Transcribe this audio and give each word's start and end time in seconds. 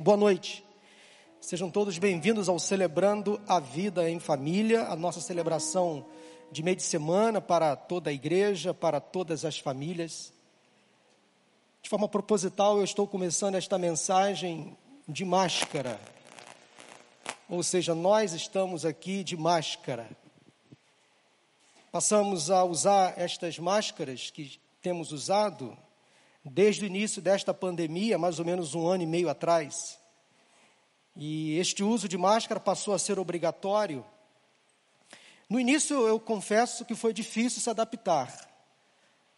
Boa 0.00 0.16
noite. 0.16 0.64
Sejam 1.40 1.68
todos 1.72 1.98
bem-vindos 1.98 2.48
ao 2.48 2.56
Celebrando 2.60 3.40
a 3.48 3.58
Vida 3.58 4.08
em 4.08 4.20
Família, 4.20 4.84
a 4.84 4.94
nossa 4.94 5.20
celebração 5.20 6.06
de 6.52 6.62
meio 6.62 6.76
de 6.76 6.84
semana 6.84 7.40
para 7.40 7.74
toda 7.74 8.08
a 8.08 8.12
igreja, 8.12 8.72
para 8.72 9.00
todas 9.00 9.44
as 9.44 9.58
famílias. 9.58 10.32
De 11.82 11.90
forma 11.90 12.08
proposital, 12.08 12.78
eu 12.78 12.84
estou 12.84 13.08
começando 13.08 13.56
esta 13.56 13.76
mensagem 13.76 14.76
de 15.08 15.24
máscara. 15.24 16.00
Ou 17.48 17.64
seja, 17.64 17.92
nós 17.92 18.32
estamos 18.32 18.84
aqui 18.84 19.24
de 19.24 19.36
máscara. 19.36 20.08
Passamos 21.90 22.52
a 22.52 22.62
usar 22.62 23.14
estas 23.18 23.58
máscaras 23.58 24.30
que 24.30 24.60
temos 24.80 25.10
usado 25.10 25.76
desde 26.48 26.84
o 26.84 26.86
início 26.86 27.20
desta 27.20 27.52
pandemia, 27.52 28.18
mais 28.18 28.38
ou 28.38 28.44
menos 28.44 28.74
um 28.74 28.86
ano 28.86 29.02
e 29.02 29.06
meio 29.06 29.28
atrás. 29.28 29.98
E 31.16 31.58
este 31.58 31.82
uso 31.82 32.08
de 32.08 32.16
máscara 32.16 32.60
passou 32.60 32.94
a 32.94 32.98
ser 32.98 33.18
obrigatório. 33.18 34.04
No 35.48 35.58
início, 35.58 36.06
eu 36.06 36.20
confesso 36.20 36.84
que 36.84 36.94
foi 36.94 37.12
difícil 37.12 37.60
se 37.60 37.70
adaptar. 37.70 38.48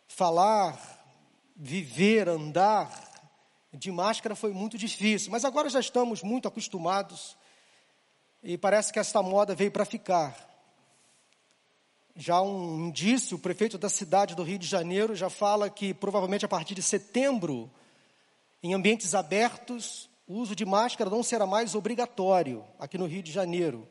Falar, 0.08 0.78
viver, 1.56 2.28
andar 2.28 3.08
de 3.72 3.90
máscara 3.92 4.34
foi 4.34 4.52
muito 4.52 4.76
difícil, 4.76 5.30
mas 5.30 5.44
agora 5.44 5.70
já 5.70 5.78
estamos 5.78 6.22
muito 6.22 6.48
acostumados 6.48 7.36
e 8.42 8.58
parece 8.58 8.92
que 8.92 8.98
esta 8.98 9.22
moda 9.22 9.54
veio 9.54 9.70
para 9.70 9.84
ficar 9.84 10.49
já 12.20 12.42
um 12.42 12.88
indício, 12.88 13.38
o 13.38 13.40
prefeito 13.40 13.78
da 13.78 13.88
cidade 13.88 14.34
do 14.34 14.42
Rio 14.42 14.58
de 14.58 14.66
Janeiro 14.66 15.16
já 15.16 15.30
fala 15.30 15.70
que 15.70 15.94
provavelmente 15.94 16.44
a 16.44 16.48
partir 16.48 16.74
de 16.74 16.82
setembro, 16.82 17.70
em 18.62 18.74
ambientes 18.74 19.14
abertos, 19.14 20.10
o 20.26 20.34
uso 20.34 20.54
de 20.54 20.66
máscara 20.66 21.08
não 21.08 21.22
será 21.22 21.46
mais 21.46 21.74
obrigatório 21.74 22.62
aqui 22.78 22.98
no 22.98 23.06
Rio 23.06 23.22
de 23.22 23.32
Janeiro. 23.32 23.88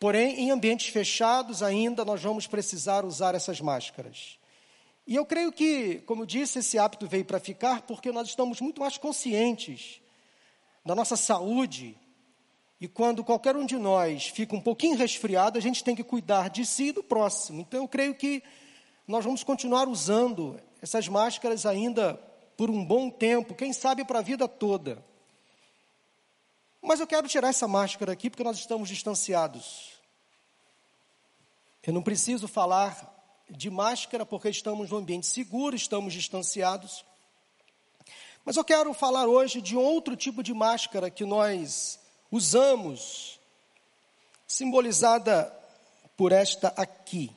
Porém, 0.00 0.40
em 0.40 0.50
ambientes 0.50 0.88
fechados 0.88 1.62
ainda 1.62 2.04
nós 2.04 2.20
vamos 2.20 2.48
precisar 2.48 3.04
usar 3.04 3.36
essas 3.36 3.60
máscaras. 3.60 4.40
E 5.06 5.14
eu 5.14 5.24
creio 5.24 5.52
que, 5.52 5.98
como 6.00 6.22
eu 6.22 6.26
disse, 6.26 6.58
esse 6.58 6.80
hábito 6.80 7.06
veio 7.06 7.24
para 7.24 7.38
ficar 7.38 7.82
porque 7.82 8.10
nós 8.10 8.26
estamos 8.26 8.60
muito 8.60 8.80
mais 8.80 8.98
conscientes 8.98 10.00
da 10.84 10.96
nossa 10.96 11.16
saúde, 11.16 11.96
e 12.80 12.86
quando 12.86 13.24
qualquer 13.24 13.56
um 13.56 13.64
de 13.64 13.78
nós 13.78 14.28
fica 14.28 14.54
um 14.54 14.60
pouquinho 14.60 14.96
resfriado, 14.96 15.56
a 15.56 15.62
gente 15.62 15.82
tem 15.82 15.96
que 15.96 16.04
cuidar 16.04 16.50
de 16.50 16.66
si 16.66 16.88
e 16.88 16.92
do 16.92 17.02
próximo. 17.02 17.62
Então 17.62 17.82
eu 17.82 17.88
creio 17.88 18.14
que 18.14 18.42
nós 19.08 19.24
vamos 19.24 19.42
continuar 19.42 19.88
usando 19.88 20.60
essas 20.82 21.08
máscaras 21.08 21.64
ainda 21.64 22.14
por 22.56 22.68
um 22.70 22.84
bom 22.84 23.08
tempo, 23.08 23.54
quem 23.54 23.72
sabe 23.72 24.04
para 24.04 24.18
a 24.18 24.22
vida 24.22 24.46
toda. 24.46 25.02
Mas 26.82 27.00
eu 27.00 27.06
quero 27.06 27.26
tirar 27.28 27.48
essa 27.48 27.66
máscara 27.66 28.12
aqui 28.12 28.28
porque 28.28 28.44
nós 28.44 28.58
estamos 28.58 28.88
distanciados. 28.88 29.92
Eu 31.82 31.92
não 31.92 32.02
preciso 32.02 32.46
falar 32.46 33.14
de 33.48 33.70
máscara 33.70 34.26
porque 34.26 34.48
estamos 34.50 34.90
num 34.90 34.98
ambiente 34.98 35.26
seguro, 35.26 35.74
estamos 35.74 36.12
distanciados. 36.12 37.04
Mas 38.44 38.56
eu 38.56 38.64
quero 38.64 38.92
falar 38.92 39.26
hoje 39.26 39.62
de 39.62 39.76
outro 39.76 40.14
tipo 40.14 40.42
de 40.42 40.52
máscara 40.52 41.10
que 41.10 41.24
nós 41.24 41.98
usamos, 42.30 43.38
simbolizada 44.46 45.52
por 46.16 46.32
esta 46.32 46.68
aqui. 46.76 47.30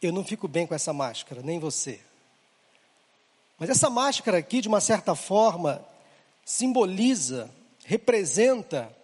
Eu 0.00 0.12
não 0.12 0.22
fico 0.22 0.46
bem 0.46 0.66
com 0.66 0.74
essa 0.74 0.92
máscara, 0.92 1.40
nem 1.40 1.58
você. 1.58 1.98
Mas 3.58 3.70
essa 3.70 3.88
máscara 3.88 4.36
aqui, 4.36 4.60
de 4.60 4.68
uma 4.68 4.80
certa 4.80 5.14
forma, 5.14 5.82
simboliza, 6.44 7.50
representa 7.86 8.94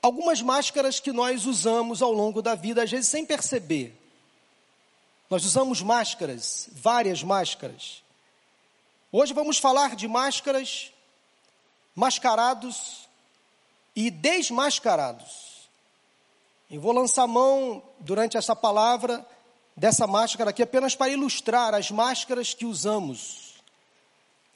algumas 0.00 0.40
máscaras 0.40 1.00
que 1.00 1.12
nós 1.12 1.46
usamos 1.46 2.00
ao 2.00 2.12
longo 2.12 2.40
da 2.40 2.54
vida, 2.54 2.82
às 2.84 2.90
vezes 2.90 3.08
sem 3.08 3.26
perceber. 3.26 3.99
Nós 5.30 5.44
usamos 5.44 5.80
máscaras, 5.80 6.68
várias 6.72 7.22
máscaras. 7.22 8.02
Hoje 9.12 9.32
vamos 9.32 9.58
falar 9.58 9.94
de 9.94 10.08
máscaras, 10.08 10.90
mascarados 11.94 13.08
e 13.94 14.10
desmascarados. 14.10 15.68
E 16.68 16.78
vou 16.78 16.90
lançar 16.90 17.28
mão 17.28 17.80
durante 18.00 18.36
essa 18.36 18.56
palavra 18.56 19.24
dessa 19.76 20.04
máscara 20.04 20.50
aqui 20.50 20.64
apenas 20.64 20.96
para 20.96 21.12
ilustrar 21.12 21.74
as 21.74 21.92
máscaras 21.92 22.52
que 22.52 22.66
usamos. 22.66 23.54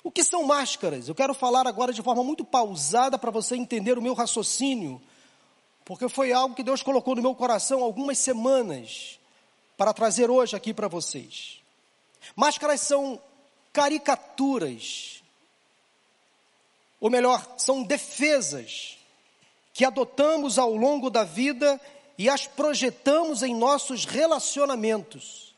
O 0.02 0.10
que 0.10 0.24
são 0.24 0.42
máscaras? 0.42 1.06
Eu 1.06 1.14
quero 1.14 1.34
falar 1.34 1.68
agora 1.68 1.92
de 1.92 2.02
forma 2.02 2.24
muito 2.24 2.44
pausada 2.44 3.16
para 3.16 3.30
você 3.30 3.54
entender 3.54 3.96
o 3.96 4.02
meu 4.02 4.12
raciocínio, 4.12 5.00
porque 5.84 6.08
foi 6.08 6.32
algo 6.32 6.56
que 6.56 6.64
Deus 6.64 6.82
colocou 6.82 7.14
no 7.14 7.22
meu 7.22 7.34
coração 7.36 7.80
algumas 7.80 8.18
semanas 8.18 9.20
para 9.76 9.92
trazer 9.92 10.30
hoje 10.30 10.54
aqui 10.56 10.72
para 10.72 10.88
vocês. 10.88 11.60
Máscaras 12.34 12.80
são 12.80 13.20
caricaturas, 13.72 15.22
ou 17.00 17.10
melhor, 17.10 17.44
são 17.58 17.82
defesas 17.82 18.96
que 19.72 19.84
adotamos 19.84 20.58
ao 20.58 20.74
longo 20.74 21.10
da 21.10 21.24
vida 21.24 21.80
e 22.16 22.28
as 22.28 22.46
projetamos 22.46 23.42
em 23.42 23.54
nossos 23.54 24.04
relacionamentos. 24.04 25.52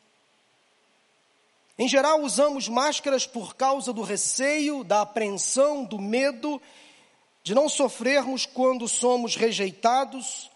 Em 1.79 1.87
geral, 1.87 2.23
usamos 2.23 2.69
máscaras 2.69 3.27
por 3.27 3.55
causa 3.55 3.93
do 3.93 4.01
receio, 4.01 4.83
da 4.83 5.03
apreensão, 5.03 5.85
do 5.85 5.99
medo 5.99 6.61
de 7.43 7.55
não 7.55 7.69
sofrermos 7.69 8.47
quando 8.47 8.89
somos 8.89 9.37
rejeitados 9.37 10.51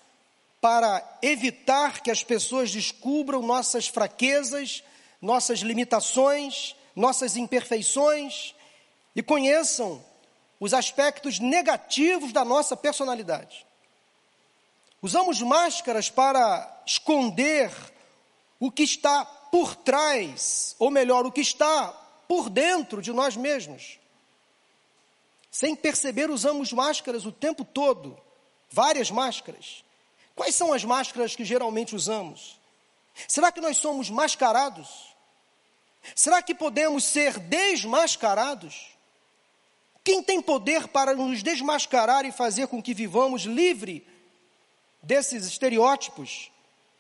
para 0.61 1.19
evitar 1.23 2.03
que 2.03 2.11
as 2.11 2.23
pessoas 2.23 2.71
descubram 2.71 3.43
nossas 3.43 3.87
fraquezas, 3.87 4.85
nossas 5.21 5.61
limitações, 5.61 6.77
nossas 6.95 7.37
imperfeições 7.37 8.55
e 9.17 9.23
conheçam 9.23 10.05
os 10.59 10.75
aspectos 10.75 11.39
negativos 11.39 12.33
da 12.33 12.45
nossa 12.45 12.77
personalidade. 12.77 13.67
Usamos 15.01 15.41
máscaras 15.41 16.11
para 16.11 16.83
esconder 16.87 17.73
o 18.59 18.71
que 18.71 18.83
está 18.83 19.25
por 19.25 19.75
trás, 19.75 20.77
ou 20.79 20.91
melhor, 20.91 21.25
o 21.25 21.33
que 21.33 21.41
está 21.41 21.89
por 22.29 22.51
dentro 22.51 23.01
de 23.01 23.13
nós 23.13 23.35
mesmos. 23.35 23.99
Sem 25.51 25.75
perceber, 25.75 26.31
usamos 26.31 26.73
máscaras 26.73 27.25
o 27.25 27.33
tempo 27.33 27.65
todo, 27.65 28.17
várias 28.71 29.11
máscaras. 29.11 29.83
Quais 30.41 30.55
são 30.55 30.73
as 30.73 30.83
máscaras 30.83 31.37
que 31.37 31.45
geralmente 31.45 31.95
usamos? 31.95 32.59
Será 33.29 33.53
que 33.53 33.61
nós 33.61 33.77
somos 33.77 34.09
mascarados? 34.09 35.15
Será 36.15 36.41
que 36.41 36.55
podemos 36.55 37.05
ser 37.05 37.39
desmascarados? 37.39 38.87
Quem 40.03 40.23
tem 40.23 40.41
poder 40.41 40.89
para 40.89 41.15
nos 41.15 41.43
desmascarar 41.43 42.25
e 42.25 42.33
fazer 42.33 42.69
com 42.69 42.83
que 42.83 42.95
vivamos 42.95 43.43
livre 43.43 44.03
desses 45.03 45.45
estereótipos, 45.45 46.51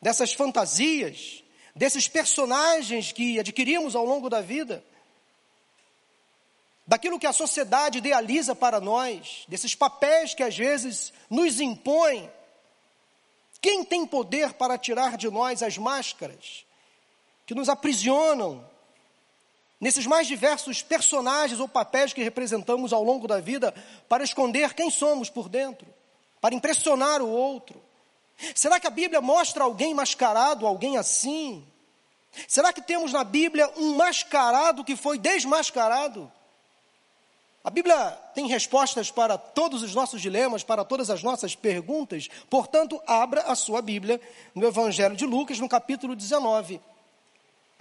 dessas 0.03 0.35
fantasias, 0.35 1.43
desses 1.75 2.07
personagens 2.07 3.11
que 3.11 3.41
adquirimos 3.41 3.97
ao 3.97 4.05
longo 4.05 4.29
da 4.29 4.43
vida? 4.43 4.85
Daquilo 6.87 7.19
que 7.19 7.27
a 7.27 7.33
sociedade 7.33 7.97
idealiza 7.97 8.55
para 8.55 8.81
nós, 8.81 9.47
desses 9.49 9.75
papéis 9.75 10.35
que 10.35 10.43
às 10.43 10.55
vezes 10.55 11.11
nos 11.31 11.59
impõem 11.59 12.31
quem 13.61 13.85
tem 13.85 14.07
poder 14.07 14.55
para 14.55 14.79
tirar 14.79 15.17
de 15.17 15.31
nós 15.31 15.63
as 15.63 15.77
máscaras 15.77 16.65
que 17.47 17.55
nos 17.55 17.69
aprisionam 17.69 18.65
nesses 19.81 20.07
mais 20.07 20.27
diversos 20.27 20.83
personagens 20.83 21.61
ou 21.61 21.69
papéis 21.69 22.13
que 22.13 22.23
representamos 22.23 22.93
ao 22.93 23.03
longo 23.03 23.27
da 23.27 23.41
vida 23.41 23.75
para 24.09 24.23
esconder 24.25 24.75
quem 24.75 24.91
somos 24.91 25.31
por 25.31 25.49
dentro, 25.49 25.87
para 26.41 26.55
impressionar 26.55 27.23
o 27.23 27.29
outro? 27.29 27.83
Será 28.55 28.81
que 28.81 28.87
a 28.87 28.91
Bíblia 28.91 29.21
mostra 29.21 29.65
alguém 29.65 29.95
mascarado, 29.95 30.67
alguém 30.67 30.97
assim? 30.97 31.67
Será 32.47 32.73
que 32.73 32.81
temos 32.81 33.13
na 33.13 33.25
Bíblia 33.25 33.71
um 33.77 33.97
mascarado 33.97 34.85
que 34.85 34.97
foi 34.97 35.19
desmascarado? 35.19 36.31
A 37.63 37.69
Bíblia 37.69 38.11
tem 38.35 38.47
respostas 38.47 39.11
para 39.11 39.37
todos 39.37 39.83
os 39.83 39.95
nossos 39.95 40.23
dilemas, 40.23 40.63
para 40.63 40.83
todas 40.85 41.11
as 41.11 41.23
nossas 41.23 41.55
perguntas, 41.55 42.29
portanto, 42.49 43.01
abra 43.07 43.43
a 43.43 43.55
sua 43.55 43.83
Bíblia 43.83 44.19
no 44.55 44.67
Evangelho 44.67 45.15
de 45.15 45.27
Lucas, 45.27 45.59
no 45.59 45.69
capítulo 45.69 46.17
19. 46.17 46.81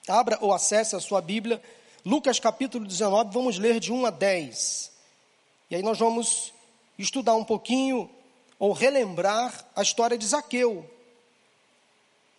Abra 0.08 0.38
ou 0.42 0.54
acesse 0.54 0.96
a 0.96 1.00
sua 1.00 1.22
Bíblia, 1.22 1.62
Lucas 2.06 2.40
capítulo 2.40 2.86
19, 2.86 3.32
vamos 3.34 3.58
ler 3.58 3.80
de 3.80 3.92
1 3.92 4.06
a 4.06 4.10
10. 4.10 4.92
E 5.70 5.76
aí 5.76 5.82
nós 5.82 5.98
vamos 5.98 6.54
estudar 6.98 7.36
um 7.36 7.46
pouquinho 7.46 8.10
ou 8.58 8.74
relembrar 8.74 9.66
a 9.76 9.82
história 9.82 10.18
de 10.18 10.26
Zaqueu. 10.28 10.90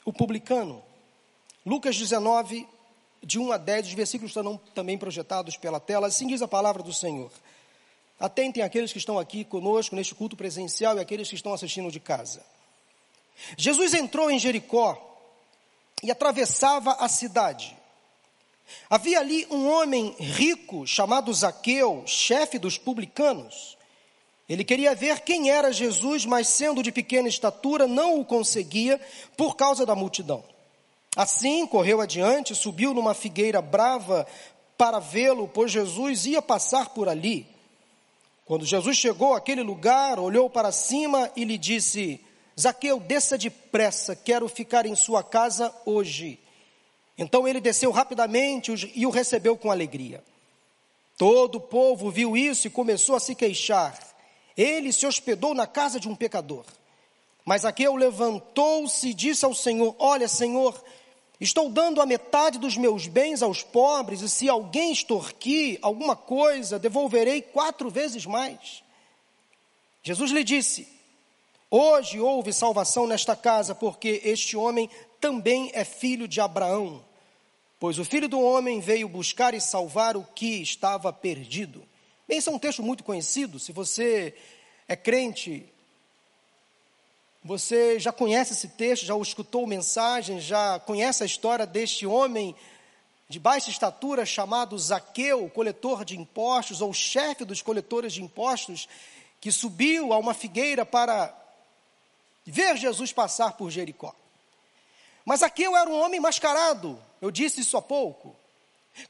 o 0.05 0.13
publicano. 0.13 0.83
Lucas 1.65 1.97
19, 1.97 2.67
de 3.23 3.39
1 3.39 3.53
a 3.53 3.57
10, 3.59 3.89
os 3.89 3.93
versículos 3.93 4.31
estão 4.31 4.57
também 4.75 4.97
projetados 4.97 5.57
pela 5.57 5.79
tela. 5.79 6.07
Assim 6.07 6.27
diz 6.27 6.43
a 6.43 6.49
palavra 6.49 6.83
do 6.83 6.93
Senhor. 6.93 7.31
Atentem 8.19 8.63
aqueles 8.63 8.93
que 8.93 8.99
estão 8.99 9.19
aqui 9.19 9.45
conosco 9.45 9.97
neste 9.97 10.15
culto 10.15 10.37
presencial 10.37 10.97
e 10.97 11.01
aqueles 11.01 11.29
que 11.29 11.35
estão 11.35 11.53
assistindo 11.53 11.91
de 11.91 12.01
casa. 12.01 12.43
Jesus 13.57 13.95
entrou 13.95 14.31
em 14.31 14.39
Jericó 14.39 15.07
e 16.03 16.11
atravessava 16.11 16.93
a 16.93 17.09
cidade. 17.09 17.77
Havia 18.89 19.21
ali 19.21 19.47
um 19.51 19.69
homem 19.69 20.15
rico 20.19 20.87
chamado 20.87 21.33
Zaqueu, 21.33 22.05
chefe 22.07 22.59
dos 22.59 22.79
publicanos. 22.79 23.77
Ele 24.49 24.65
queria 24.65 24.95
ver 24.95 25.21
quem 25.21 25.51
era 25.51 25.73
Jesus, 25.73 26.27
mas 26.27 26.49
sendo 26.49 26.83
de 26.83 26.91
pequena 26.91 27.29
estatura, 27.29 27.87
não 27.87 28.21
o 28.21 28.25
conseguia 28.25 29.01
por 29.37 29.57
causa 29.57 29.87
da 29.87 29.95
multidão. 29.95 30.45
Assim, 31.21 31.67
correu 31.67 32.01
adiante, 32.01 32.55
subiu 32.55 32.95
numa 32.95 33.13
figueira 33.13 33.61
brava 33.61 34.27
para 34.79 34.99
vê-lo, 34.99 35.47
pois 35.47 35.71
Jesus 35.71 36.25
ia 36.25 36.41
passar 36.41 36.95
por 36.95 37.11
ali. 37.11 37.47
Quando 38.47 38.65
Jesus 38.65 38.97
chegou 38.97 39.35
àquele 39.35 39.63
lugar, 39.63 40.19
olhou 40.19 40.49
para 40.49 40.73
cima 40.73 41.31
e 41.37 41.45
lhe 41.45 41.59
disse: 41.59 42.25
Zaqueu, 42.59 42.99
desça 42.99 43.37
depressa, 43.37 44.17
quero 44.17 44.49
ficar 44.49 44.87
em 44.87 44.97
sua 44.97 45.23
casa 45.23 45.71
hoje. 45.85 46.41
Então 47.19 47.47
ele 47.47 47.61
desceu 47.61 47.91
rapidamente 47.91 48.73
e 48.95 49.05
o 49.05 49.11
recebeu 49.11 49.59
com 49.59 49.71
alegria. 49.71 50.25
Todo 51.19 51.57
o 51.57 51.61
povo 51.61 52.11
viu 52.11 52.35
isso 52.35 52.67
e 52.67 52.71
começou 52.71 53.15
a 53.15 53.21
se 53.21 53.35
queixar. 53.35 53.95
Ele 54.57 54.91
se 54.91 55.07
hospedou 55.07 55.55
na 55.55 55.67
casa 55.67 56.01
de 56.01 56.09
um 56.09 56.17
pecador. 56.17 56.65
Mas 57.45 57.63
Zaqueu 57.63 57.95
levantou-se 57.95 59.09
e 59.09 59.13
disse 59.13 59.45
ao 59.45 59.53
Senhor: 59.53 59.95
Olha, 59.99 60.27
Senhor, 60.27 60.83
estou 61.41 61.71
dando 61.71 62.01
a 62.01 62.07
metade 62.07 62.59
dos 62.59 62.77
meus 62.77 63.07
bens 63.07 63.43
aos 63.43 63.63
pobres, 63.63 64.21
e 64.21 64.29
se 64.29 64.49
alguém 64.49 64.93
extorquir 64.93 65.79
alguma 65.81 66.15
coisa, 66.15 66.79
devolverei 66.79 67.41
quatro 67.41 67.89
vezes 67.89 68.27
mais. 68.27 68.83
Jesus 70.03 70.31
lhe 70.31 70.45
disse: 70.45 70.87
Hoje 71.71 72.21
houve 72.21 72.53
salvação 72.53 73.07
nesta 73.07 73.35
casa, 73.35 73.75
porque 73.75 74.21
este 74.25 74.57
homem 74.57 74.91
também 75.21 75.71
é 75.73 75.85
filho 75.85 76.27
de 76.27 76.41
Abraão. 76.41 77.05
Pois 77.79 77.99
o 77.99 78.05
filho 78.05 78.29
do 78.29 78.41
homem 78.41 78.81
veio 78.81 79.09
buscar 79.09 79.55
e 79.55 79.61
salvar 79.61 80.17
o 80.17 80.25
que 80.35 80.61
estava 80.61 81.13
perdido. 81.13 81.83
Bem, 82.29 82.39
esse 82.39 82.49
é 82.49 82.53
um 82.53 82.59
texto 82.59 82.83
muito 82.83 83.03
conhecido. 83.03 83.59
Se 83.59 83.73
você 83.73 84.35
é 84.87 84.97
crente, 84.97 85.70
você 87.43 87.99
já 87.99 88.13
conhece 88.13 88.53
esse 88.53 88.69
texto, 88.69 89.07
já 89.07 89.17
escutou 89.17 89.67
mensagem, 89.67 90.41
já 90.41 90.79
conhece 90.81 91.23
a 91.23 91.27
história 91.27 91.67
deste 91.67 92.07
homem 92.07 92.55
de 93.29 93.39
baixa 93.39 93.71
estatura 93.71 94.27
chamado 94.27 94.79
Zaqueu, 94.79 95.49
coletor 95.51 96.05
de 96.05 96.19
impostos, 96.19 96.83
ou 96.83 96.93
chefe 96.93 97.45
dos 97.45 97.63
coletores 97.63 98.13
de 98.13 98.23
impostos, 98.23 98.89
que 99.41 99.51
subiu 99.51 100.13
a 100.13 100.19
uma 100.19 100.35
figueira 100.35 100.85
para 100.85 101.35
ver 102.45 102.77
Jesus 102.77 103.13
passar 103.13 103.53
por 103.53 103.71
Jericó. 103.71 104.15
Mas 105.25 105.41
Zaqueu 105.41 105.77
era 105.77 105.89
um 105.89 105.99
homem 105.99 106.21
mascarado, 106.21 107.01
eu 107.23 107.31
disse 107.31 107.61
isso 107.61 107.77
há 107.77 107.83
pouco. 107.83 108.37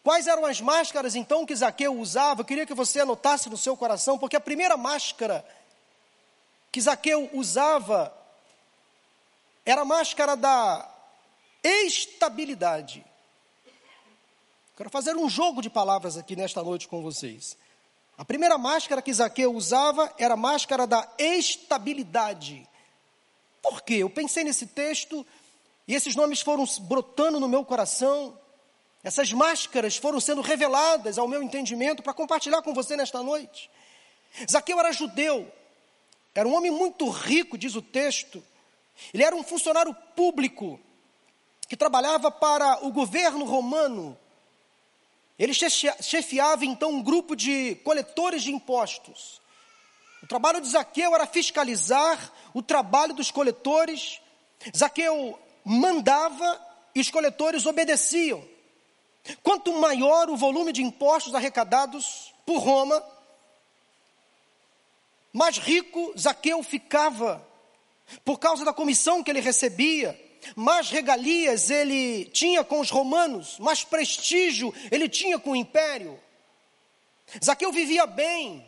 Quais 0.05 0.26
eram 0.26 0.44
as 0.44 0.61
máscaras 0.61 1.17
então 1.17 1.47
que 1.47 1.56
Zaqueu 1.56 1.99
usava? 1.99 2.43
Eu 2.43 2.44
queria 2.44 2.67
que 2.67 2.75
você 2.75 3.00
anotasse 3.00 3.49
no 3.49 3.56
seu 3.56 3.76
coração, 3.76 4.19
porque 4.19 4.37
a 4.37 4.41
primeira 4.41 4.76
máscara 4.76 5.44
que 6.71 6.81
Zaqueu 6.81 7.29
usava 7.33 8.20
era 9.65 9.83
a 9.83 9.85
máscara 9.85 10.37
da 10.37 10.89
estabilidade. 11.62 13.05
Quero 14.77 14.91
fazer 14.91 15.17
um 15.17 15.29
jogo 15.29 15.61
de 15.61 15.69
palavras 15.69 16.17
aqui 16.17 16.35
nesta 16.35 16.62
noite 16.62 16.89
com 16.89 17.03
vocês. 17.03 17.57
A 18.17 18.25
primeira 18.25 18.57
máscara 18.57 19.03
que 19.03 19.12
Zaqueu 19.12 19.55
usava 19.55 20.12
era 20.19 20.35
a 20.35 20.37
máscara 20.37 20.87
da 20.87 21.07
estabilidade. 21.19 22.67
Por 23.62 23.83
quê? 23.83 23.95
Eu 23.97 24.11
pensei 24.11 24.45
nesse 24.45 24.67
texto 24.67 25.27
e 25.87 25.95
esses 25.95 26.15
nomes 26.15 26.41
foram 26.41 26.65
brotando 26.83 27.39
no 27.39 27.49
meu 27.49 27.65
coração. 27.65 28.39
Essas 29.03 29.33
máscaras 29.33 29.97
foram 29.97 30.21
sendo 30.21 30.41
reveladas 30.41 31.19
ao 31.19 31.29
meu 31.29 31.43
entendimento 31.43 32.03
para 32.03 32.15
compartilhar 32.15 32.62
com 32.62 32.73
você 32.73 32.97
nesta 32.97 33.23
noite. 33.23 33.71
Zaqueu 34.51 34.79
era 34.79 34.93
judeu, 34.93 35.51
era 36.35 36.49
um 36.49 36.55
homem 36.55 36.71
muito 36.71 37.09
rico, 37.09 37.59
diz 37.59 37.75
o 37.75 37.83
texto. 37.83 38.43
Ele 39.12 39.23
era 39.25 39.35
um 39.35 39.43
funcionário 39.43 39.94
público 40.14 40.81
que 41.69 41.76
trabalhava 41.76 42.31
para 42.31 42.85
o 42.85 42.93
governo 42.93 43.44
romano. 43.44 44.19
Ele 45.38 45.55
chefiava 45.55 46.64
então 46.64 46.91
um 46.91 47.02
grupo 47.02 47.35
de 47.35 47.76
coletores 47.76 48.43
de 48.43 48.52
impostos. 48.52 49.41
O 50.23 50.26
trabalho 50.26 50.61
de 50.61 50.69
Zaqueu 50.69 51.14
era 51.14 51.26
fiscalizar 51.26 52.32
o 52.52 52.62
trabalho 52.62 53.14
dos 53.14 53.31
coletores. 53.31 54.20
Zaqueu 54.76 55.38
mandava 55.64 56.61
e 56.94 57.00
os 57.00 57.11
coletores 57.11 57.64
obedeciam. 57.64 58.47
Quanto 59.43 59.73
maior 59.73 60.29
o 60.29 60.37
volume 60.37 60.73
de 60.73 60.82
impostos 60.82 61.35
arrecadados 61.35 62.35
por 62.44 62.58
Roma, 62.58 63.02
mais 65.32 65.58
rico 65.58 66.12
Zaqueu 66.19 66.62
ficava, 66.62 67.47
por 68.25 68.39
causa 68.39 68.65
da 68.65 68.73
comissão 68.73 69.23
que 69.23 69.31
ele 69.31 69.41
recebia, 69.41 70.19
mais 70.57 70.91
regalias 70.91 71.71
ele 71.71 72.25
tinha 72.27 72.65
com 72.65 72.81
os 72.81 72.91
romanos, 72.91 73.59
mais 73.59 73.85
prestígio 73.85 74.75
ele 74.91 75.09
tinha 75.09 75.39
com 75.39 75.51
o 75.51 75.57
império. 75.57 76.19
Zaqueu 77.43 77.73
vivia 77.73 78.07
bem, 78.07 78.67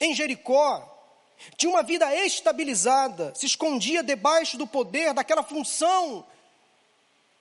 em 0.00 0.14
Jericó, 0.14 0.92
tinha 1.56 1.70
uma 1.70 1.82
vida 1.82 2.14
estabilizada, 2.24 3.34
se 3.34 3.46
escondia 3.46 4.02
debaixo 4.02 4.56
do 4.56 4.66
poder 4.66 5.12
daquela 5.12 5.42
função 5.42 6.24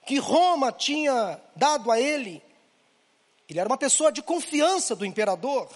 que 0.05 0.17
Roma 0.17 0.71
tinha 0.71 1.39
dado 1.55 1.91
a 1.91 1.99
ele. 1.99 2.41
Ele 3.49 3.59
era 3.59 3.69
uma 3.69 3.77
pessoa 3.77 4.11
de 4.11 4.21
confiança 4.21 4.95
do 4.95 5.05
imperador, 5.05 5.69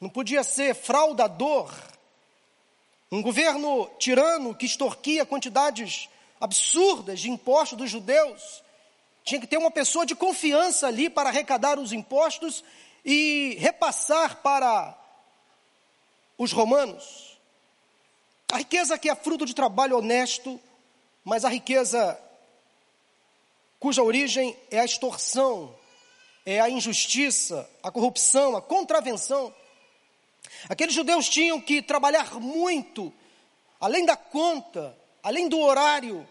não 0.00 0.08
podia 0.08 0.42
ser 0.42 0.74
fraudador, 0.74 1.72
um 3.10 3.22
governo 3.22 3.90
tirano 3.98 4.54
que 4.54 4.66
extorquia 4.66 5.24
quantidades 5.24 6.08
absurdas 6.40 7.20
de 7.20 7.30
impostos 7.30 7.78
dos 7.78 7.90
judeus. 7.90 8.62
Tinha 9.24 9.40
que 9.40 9.46
ter 9.46 9.56
uma 9.56 9.70
pessoa 9.70 10.06
de 10.06 10.14
confiança 10.14 10.86
ali 10.86 11.08
para 11.08 11.28
arrecadar 11.28 11.78
os 11.78 11.92
impostos 11.92 12.62
e 13.04 13.56
repassar 13.58 14.36
para 14.42 14.96
os 16.36 16.52
romanos. 16.52 17.38
A 18.50 18.58
riqueza 18.58 18.98
que 18.98 19.10
é 19.10 19.14
fruto 19.14 19.44
de 19.44 19.54
trabalho 19.54 19.98
honesto, 19.98 20.60
mas 21.24 21.44
a 21.44 21.48
riqueza 21.48 22.18
cuja 23.78 24.02
origem 24.02 24.56
é 24.70 24.80
a 24.80 24.84
extorsão, 24.84 25.74
é 26.44 26.60
a 26.60 26.70
injustiça, 26.70 27.68
a 27.82 27.90
corrupção, 27.90 28.56
a 28.56 28.62
contravenção. 28.62 29.54
Aqueles 30.68 30.94
judeus 30.94 31.28
tinham 31.28 31.60
que 31.60 31.82
trabalhar 31.82 32.34
muito, 32.40 33.12
além 33.80 34.04
da 34.04 34.16
conta, 34.16 34.96
além 35.22 35.48
do 35.48 35.58
horário, 35.58 36.26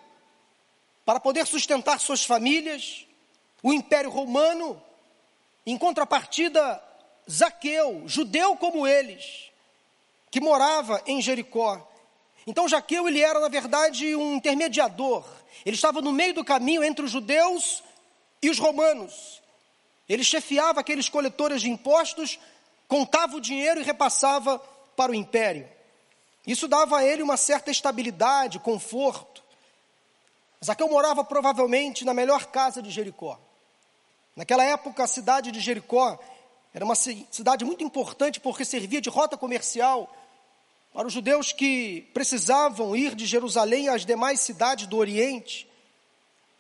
para 1.06 1.20
poder 1.20 1.46
sustentar 1.48 2.00
suas 2.00 2.24
famílias. 2.24 3.06
O 3.64 3.74
Império 3.74 4.10
Romano, 4.10 4.82
em 5.66 5.78
contrapartida, 5.78 6.84
Zaqueu, 7.30 8.04
judeu 8.06 8.56
como 8.56 8.88
eles, 8.88 9.52
que 10.32 10.40
morava 10.40 11.02
em 11.06 11.22
Jericó. 11.22 11.86
Então 12.46 12.68
Jaqueu 12.68 13.08
ele 13.08 13.22
era 13.22 13.40
na 13.40 13.50
verdade 13.50 14.16
um 14.16 14.36
intermediador. 14.36 15.26
Ele 15.66 15.76
estava 15.76 16.02
no 16.02 16.14
meio 16.14 16.34
do 16.34 16.46
caminho 16.46 16.84
entre 16.84 17.04
os 17.04 17.12
judeus 17.12 17.84
e 18.42 18.50
os 18.50 18.60
romanos. 18.60 19.42
Ele 20.08 20.24
chefiava 20.24 20.80
aqueles 20.80 21.10
coletores 21.10 21.62
de 21.62 21.70
impostos, 21.70 22.40
contava 22.88 23.36
o 23.36 23.42
dinheiro 23.42 23.80
e 23.80 23.84
repassava 23.84 24.60
para 24.96 25.12
o 25.12 25.16
império. 25.16 25.68
Isso 26.46 26.68
dava 26.68 27.00
a 27.00 27.04
ele 27.04 27.22
uma 27.22 27.36
certa 27.36 27.70
estabilidade, 27.70 28.60
conforto. 28.60 29.44
Zaqueu 30.64 30.88
morava 30.90 31.24
provavelmente 31.24 32.06
na 32.06 32.14
melhor 32.14 32.46
casa 32.46 32.82
de 32.82 32.90
Jericó. 32.90 33.40
Naquela 34.36 34.64
época, 34.64 35.04
a 35.04 35.08
cidade 35.08 35.52
de 35.52 35.60
Jericó 35.60 36.18
era 36.74 36.86
uma 36.86 36.96
cidade 36.96 37.66
muito 37.66 37.84
importante 37.84 38.40
porque 38.40 38.64
servia 38.64 39.02
de 39.02 39.10
rota 39.10 39.36
comercial 39.36 40.10
para 40.94 41.08
os 41.08 41.14
judeus 41.14 41.52
que 41.52 42.10
precisavam 42.14 42.96
ir 42.96 43.14
de 43.14 43.26
Jerusalém 43.26 43.90
às 43.90 44.06
demais 44.06 44.40
cidades 44.40 44.88
do 44.88 44.98
Oriente. 44.98 45.68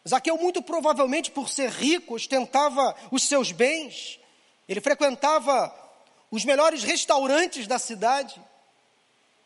Zaqueu, 0.07 0.37
muito 0.37 0.61
provavelmente 0.61 1.31
por 1.31 1.49
ser 1.49 1.69
rico, 1.69 2.15
ostentava 2.15 2.95
os 3.11 3.23
seus 3.23 3.51
bens, 3.51 4.19
ele 4.67 4.81
frequentava 4.81 5.73
os 6.29 6.43
melhores 6.43 6.83
restaurantes 6.83 7.67
da 7.67 7.79
cidade. 7.79 8.41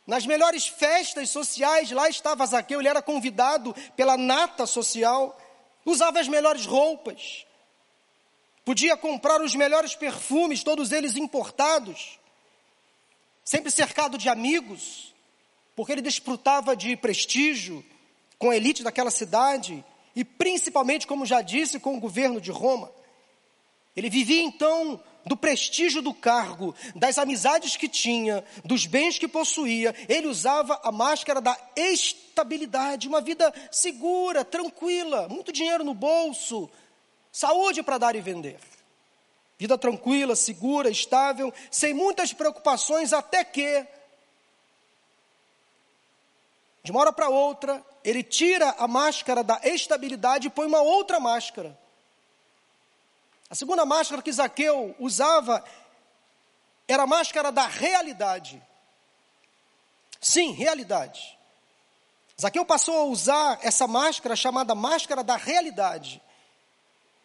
nas 0.07 0.25
melhores 0.25 0.67
festas 0.67 1.29
sociais, 1.29 1.91
lá 1.91 2.09
estava 2.09 2.45
Zaqueu, 2.45 2.79
ele 2.79 2.89
era 2.89 3.01
convidado 3.01 3.73
pela 3.95 4.17
nata 4.17 4.65
social, 4.65 5.39
usava 5.85 6.19
as 6.19 6.27
melhores 6.27 6.65
roupas, 6.65 7.45
podia 8.65 8.97
comprar 8.97 9.41
os 9.41 9.55
melhores 9.55 9.95
perfumes, 9.95 10.63
todos 10.63 10.91
eles 10.91 11.15
importados, 11.15 12.19
sempre 13.45 13.71
cercado 13.71 14.17
de 14.17 14.27
amigos, 14.27 15.13
porque 15.75 15.91
ele 15.93 16.01
desfrutava 16.01 16.75
de 16.75 16.97
prestígio 16.97 17.85
com 18.37 18.49
a 18.49 18.55
elite 18.55 18.83
daquela 18.83 19.11
cidade 19.11 19.85
e 20.15 20.25
principalmente, 20.25 21.07
como 21.07 21.25
já 21.25 21.41
disse, 21.41 21.79
com 21.79 21.95
o 21.95 21.99
governo 21.99 22.41
de 22.41 22.51
Roma. 22.51 22.91
Ele 23.95 24.09
vivia 24.09 24.41
então 24.41 25.01
do 25.25 25.37
prestígio 25.37 26.01
do 26.01 26.13
cargo, 26.13 26.75
das 26.95 27.17
amizades 27.17 27.77
que 27.77 27.87
tinha, 27.87 28.43
dos 28.63 28.85
bens 28.85 29.19
que 29.19 29.27
possuía, 29.27 29.93
ele 30.09 30.27
usava 30.27 30.79
a 30.83 30.91
máscara 30.91 31.39
da 31.39 31.57
estabilidade, 31.75 33.07
uma 33.07 33.21
vida 33.21 33.53
segura, 33.71 34.43
tranquila, 34.43 35.27
muito 35.29 35.51
dinheiro 35.51 35.83
no 35.83 35.93
bolso, 35.93 36.69
saúde 37.31 37.83
para 37.83 37.97
dar 37.97 38.15
e 38.15 38.21
vender. 38.21 38.59
Vida 39.57 39.77
tranquila, 39.77 40.35
segura, 40.35 40.89
estável, 40.89 41.53
sem 41.69 41.93
muitas 41.93 42.33
preocupações, 42.33 43.13
até 43.13 43.43
que, 43.43 43.85
de 46.83 46.91
uma 46.91 47.01
hora 47.01 47.13
para 47.13 47.29
outra, 47.29 47.85
ele 48.03 48.23
tira 48.23 48.75
a 48.79 48.87
máscara 48.87 49.43
da 49.43 49.61
estabilidade 49.63 50.47
e 50.47 50.49
põe 50.49 50.65
uma 50.65 50.81
outra 50.81 51.19
máscara 51.19 51.79
a 53.51 53.55
segunda 53.55 53.85
máscara 53.85 54.21
que 54.21 54.31
Zaqueu 54.31 54.95
usava 54.97 55.61
era 56.87 57.03
a 57.03 57.07
máscara 57.07 57.51
da 57.51 57.67
realidade. 57.67 58.63
Sim, 60.21 60.53
realidade. 60.53 61.37
Zaqueu 62.39 62.63
passou 62.63 62.97
a 62.97 63.03
usar 63.03 63.59
essa 63.61 63.85
máscara 63.87 64.37
chamada 64.37 64.73
máscara 64.73 65.21
da 65.21 65.35
realidade. 65.35 66.21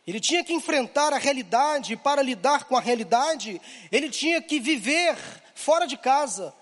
Ele 0.05 0.19
tinha 0.19 0.43
que 0.43 0.53
enfrentar 0.53 1.13
a 1.13 1.17
realidade, 1.17 1.93
e 1.93 1.97
para 1.97 2.23
lidar 2.23 2.65
com 2.65 2.77
a 2.77 2.81
realidade, 2.81 3.63
ele 3.93 4.11
tinha 4.11 4.43
que 4.43 4.59
viver 4.59 5.17
fora 5.55 5.87
de 5.87 5.97
casa, 5.97 6.53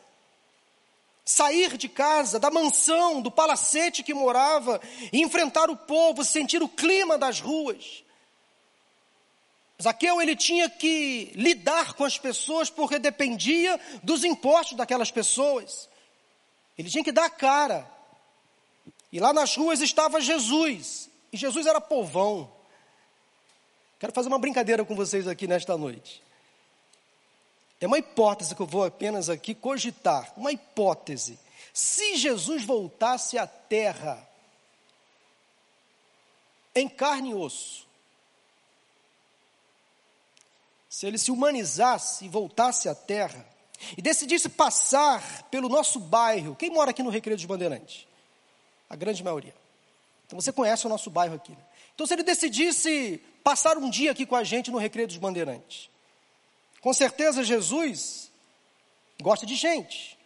sair 1.24 1.78
de 1.78 1.88
casa, 1.88 2.38
da 2.38 2.50
mansão, 2.50 3.22
do 3.22 3.30
palacete 3.30 4.02
que 4.02 4.12
morava, 4.12 4.78
e 5.10 5.22
enfrentar 5.22 5.70
o 5.70 5.76
povo, 5.76 6.22
sentir 6.22 6.62
o 6.62 6.68
clima 6.68 7.16
das 7.16 7.40
ruas. 7.40 8.03
Zaqueu 9.82 10.22
ele 10.22 10.36
tinha 10.36 10.70
que 10.70 11.32
lidar 11.34 11.94
com 11.94 12.04
as 12.04 12.16
pessoas 12.16 12.70
porque 12.70 12.98
dependia 12.98 13.78
dos 14.02 14.24
impostos 14.24 14.76
daquelas 14.76 15.10
pessoas. 15.10 15.88
Ele 16.78 16.88
tinha 16.88 17.04
que 17.04 17.12
dar 17.12 17.26
a 17.26 17.30
cara. 17.30 17.90
E 19.12 19.18
lá 19.20 19.32
nas 19.32 19.56
ruas 19.56 19.80
estava 19.80 20.20
Jesus. 20.20 21.08
E 21.32 21.36
Jesus 21.36 21.66
era 21.66 21.80
povão. 21.80 22.50
Quero 23.98 24.12
fazer 24.12 24.28
uma 24.28 24.38
brincadeira 24.38 24.84
com 24.84 24.94
vocês 24.94 25.26
aqui 25.26 25.46
nesta 25.46 25.76
noite. 25.76 26.22
É 27.80 27.86
uma 27.86 27.98
hipótese 27.98 28.54
que 28.54 28.62
eu 28.62 28.66
vou 28.66 28.84
apenas 28.84 29.28
aqui 29.28 29.54
cogitar. 29.54 30.32
Uma 30.36 30.52
hipótese. 30.52 31.38
Se 31.72 32.16
Jesus 32.16 32.64
voltasse 32.64 33.36
à 33.36 33.46
terra 33.46 34.26
em 36.74 36.88
carne 36.88 37.30
e 37.30 37.34
osso, 37.34 37.83
se 40.94 41.06
ele 41.06 41.18
se 41.18 41.32
humanizasse 41.32 42.24
e 42.24 42.28
voltasse 42.28 42.88
à 42.88 42.94
terra, 42.94 43.44
e 43.98 44.00
decidisse 44.00 44.48
passar 44.48 45.42
pelo 45.50 45.68
nosso 45.68 45.98
bairro, 45.98 46.54
quem 46.54 46.70
mora 46.70 46.90
aqui 46.90 47.02
no 47.02 47.10
Recreio 47.10 47.36
dos 47.36 47.44
Bandeirantes? 47.44 48.06
A 48.88 48.94
grande 48.94 49.24
maioria. 49.24 49.52
Então 50.24 50.40
você 50.40 50.52
conhece 50.52 50.86
o 50.86 50.88
nosso 50.88 51.10
bairro 51.10 51.34
aqui. 51.34 51.50
Né? 51.50 51.58
Então, 51.92 52.06
se 52.06 52.14
ele 52.14 52.22
decidisse 52.22 53.20
passar 53.42 53.76
um 53.76 53.90
dia 53.90 54.12
aqui 54.12 54.24
com 54.24 54.36
a 54.36 54.44
gente 54.44 54.70
no 54.70 54.78
Recreio 54.78 55.08
dos 55.08 55.16
Bandeirantes, 55.16 55.90
com 56.80 56.94
certeza 56.94 57.42
Jesus 57.42 58.30
gosta 59.20 59.44
de 59.44 59.56
gente. 59.56 60.16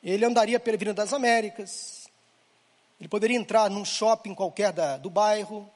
Ele 0.00 0.24
andaria 0.24 0.60
pela 0.60 0.76
Avenida 0.76 0.94
das 0.94 1.12
Américas, 1.12 2.08
ele 3.00 3.08
poderia 3.08 3.36
entrar 3.36 3.68
num 3.68 3.84
shopping 3.84 4.32
qualquer 4.32 4.72
da, 4.72 4.96
do 4.96 5.10
bairro, 5.10 5.68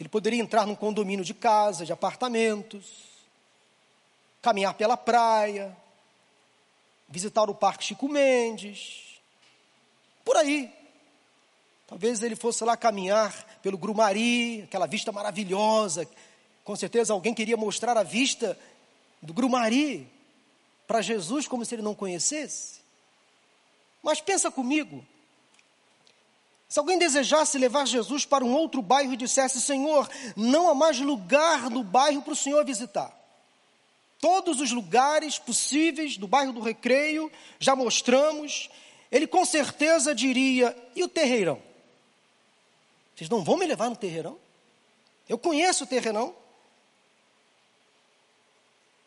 ele 0.00 0.08
poderia 0.08 0.40
entrar 0.40 0.66
num 0.66 0.74
condomínio 0.74 1.22
de 1.22 1.34
casa, 1.34 1.84
de 1.84 1.92
apartamentos, 1.92 2.86
caminhar 4.40 4.72
pela 4.72 4.96
praia, 4.96 5.76
visitar 7.06 7.50
o 7.50 7.54
Parque 7.54 7.84
Chico 7.84 8.08
Mendes, 8.08 9.20
por 10.24 10.36
aí. 10.38 10.72
Talvez 11.86 12.22
ele 12.22 12.34
fosse 12.34 12.64
lá 12.64 12.78
caminhar 12.78 13.58
pelo 13.60 13.76
Grumari, 13.76 14.62
aquela 14.62 14.86
vista 14.86 15.12
maravilhosa. 15.12 16.08
Com 16.64 16.74
certeza 16.76 17.12
alguém 17.12 17.34
queria 17.34 17.56
mostrar 17.56 17.98
a 17.98 18.02
vista 18.02 18.58
do 19.20 19.34
Grumari 19.34 20.08
para 20.86 21.02
Jesus 21.02 21.46
como 21.46 21.64
se 21.64 21.74
ele 21.74 21.82
não 21.82 21.94
conhecesse. 21.94 22.80
Mas 24.02 24.20
pensa 24.20 24.50
comigo, 24.50 25.04
se 26.70 26.78
alguém 26.78 27.00
desejasse 27.00 27.58
levar 27.58 27.84
Jesus 27.84 28.24
para 28.24 28.44
um 28.44 28.54
outro 28.54 28.80
bairro 28.80 29.12
e 29.12 29.16
dissesse: 29.16 29.60
Senhor, 29.60 30.08
não 30.36 30.70
há 30.70 30.74
mais 30.74 31.00
lugar 31.00 31.68
no 31.68 31.82
bairro 31.82 32.22
para 32.22 32.32
o 32.32 32.36
Senhor 32.36 32.64
visitar. 32.64 33.12
Todos 34.20 34.60
os 34.60 34.70
lugares 34.70 35.36
possíveis 35.36 36.16
do 36.16 36.28
bairro 36.28 36.52
do 36.52 36.60
Recreio 36.60 37.30
já 37.58 37.74
mostramos. 37.74 38.70
Ele 39.10 39.26
com 39.26 39.44
certeza 39.44 40.14
diria: 40.14 40.76
E 40.94 41.02
o 41.02 41.08
terreirão? 41.08 41.60
Vocês 43.16 43.28
não 43.28 43.42
vão 43.42 43.56
me 43.56 43.66
levar 43.66 43.90
no 43.90 43.96
terreirão? 43.96 44.38
Eu 45.28 45.38
conheço 45.38 45.82
o 45.82 45.86
terreirão. 45.88 46.32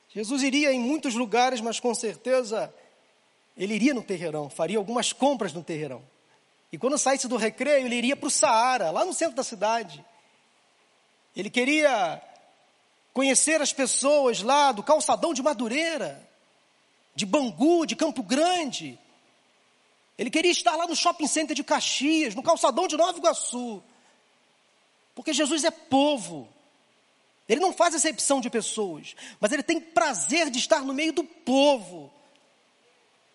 Jesus 0.10 0.43
iria 0.43 0.74
em 0.74 0.82
muitos 0.82 1.15
lugares, 1.15 1.62
mas 1.62 1.79
com 1.79 1.96
certeza 1.96 2.74
ele 3.55 3.74
iria 3.74 3.93
no 3.93 4.03
terreirão, 4.03 4.50
faria 4.50 4.77
algumas 4.77 5.13
compras 5.13 5.53
no 5.53 5.63
terreirão. 5.63 6.03
E 6.74 6.77
quando 6.80 6.98
saísse 6.98 7.27
do 7.27 7.38
recreio, 7.38 7.86
ele 7.86 7.96
iria 7.96 8.15
para 8.15 8.25
o 8.25 8.32
Saara, 8.32 8.89
lá 8.89 9.06
no 9.06 9.13
centro 9.13 9.36
da 9.36 9.44
cidade. 9.44 10.03
Ele 11.36 11.48
queria 11.48 12.20
conhecer 13.13 13.62
as 13.62 13.72
pessoas 13.72 14.42
lá 14.42 14.72
do 14.72 14.82
calçadão 14.82 15.36
de 15.36 15.44
Madureira, 15.44 16.27
de 17.13 17.27
Bangu, 17.27 17.86
de 17.86 17.96
Campo 17.96 18.24
Grande. 18.24 19.00
Ele 20.18 20.32
queria 20.32 20.50
estar 20.50 20.75
lá 20.75 20.88
no 20.88 20.96
shopping 20.96 21.27
center 21.27 21.56
de 21.56 21.63
Caxias, 21.63 22.34
no 22.34 22.42
calçadão 22.42 22.88
de 22.88 22.98
Nova 22.98 23.20
Iguaçu. 23.20 23.84
Porque 25.13 25.32
Jesus 25.32 25.63
é 25.63 25.70
povo. 25.70 26.50
Ele 27.48 27.62
não 27.62 27.72
faz 27.72 27.94
exceção 27.94 28.42
de 28.42 28.50
pessoas, 28.50 29.15
mas 29.39 29.51
ele 29.51 29.62
tem 29.62 29.80
prazer 29.80 30.50
de 30.50 30.58
estar 30.58 30.82
no 30.82 30.92
meio 30.92 31.13
do 31.13 31.24
povo. 31.24 32.12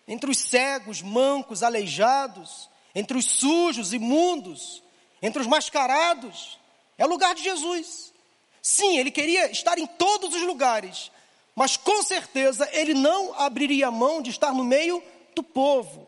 Entre 0.05 0.29
os 0.29 0.39
cegos, 0.39 1.01
mancos, 1.01 1.63
aleijados, 1.63 2.67
entre 2.93 3.17
os 3.17 3.25
sujos, 3.25 3.93
imundos, 3.93 4.83
entre 5.21 5.41
os 5.41 5.47
mascarados. 5.47 6.57
É 6.97 7.05
lugar 7.05 7.35
de 7.35 7.43
Jesus. 7.43 8.13
Sim, 8.61 8.97
ele 8.97 9.11
queria 9.11 9.51
estar 9.51 9.77
em 9.77 9.87
todos 9.87 10.33
os 10.33 10.41
lugares, 10.41 11.11
mas 11.55 11.77
com 11.77 12.03
certeza 12.03 12.69
ele 12.71 12.93
não 12.93 13.33
abriria 13.39 13.89
mão 13.89 14.21
de 14.21 14.29
estar 14.29 14.53
no 14.53 14.63
meio 14.63 15.01
do 15.35 15.43
povo. 15.43 16.07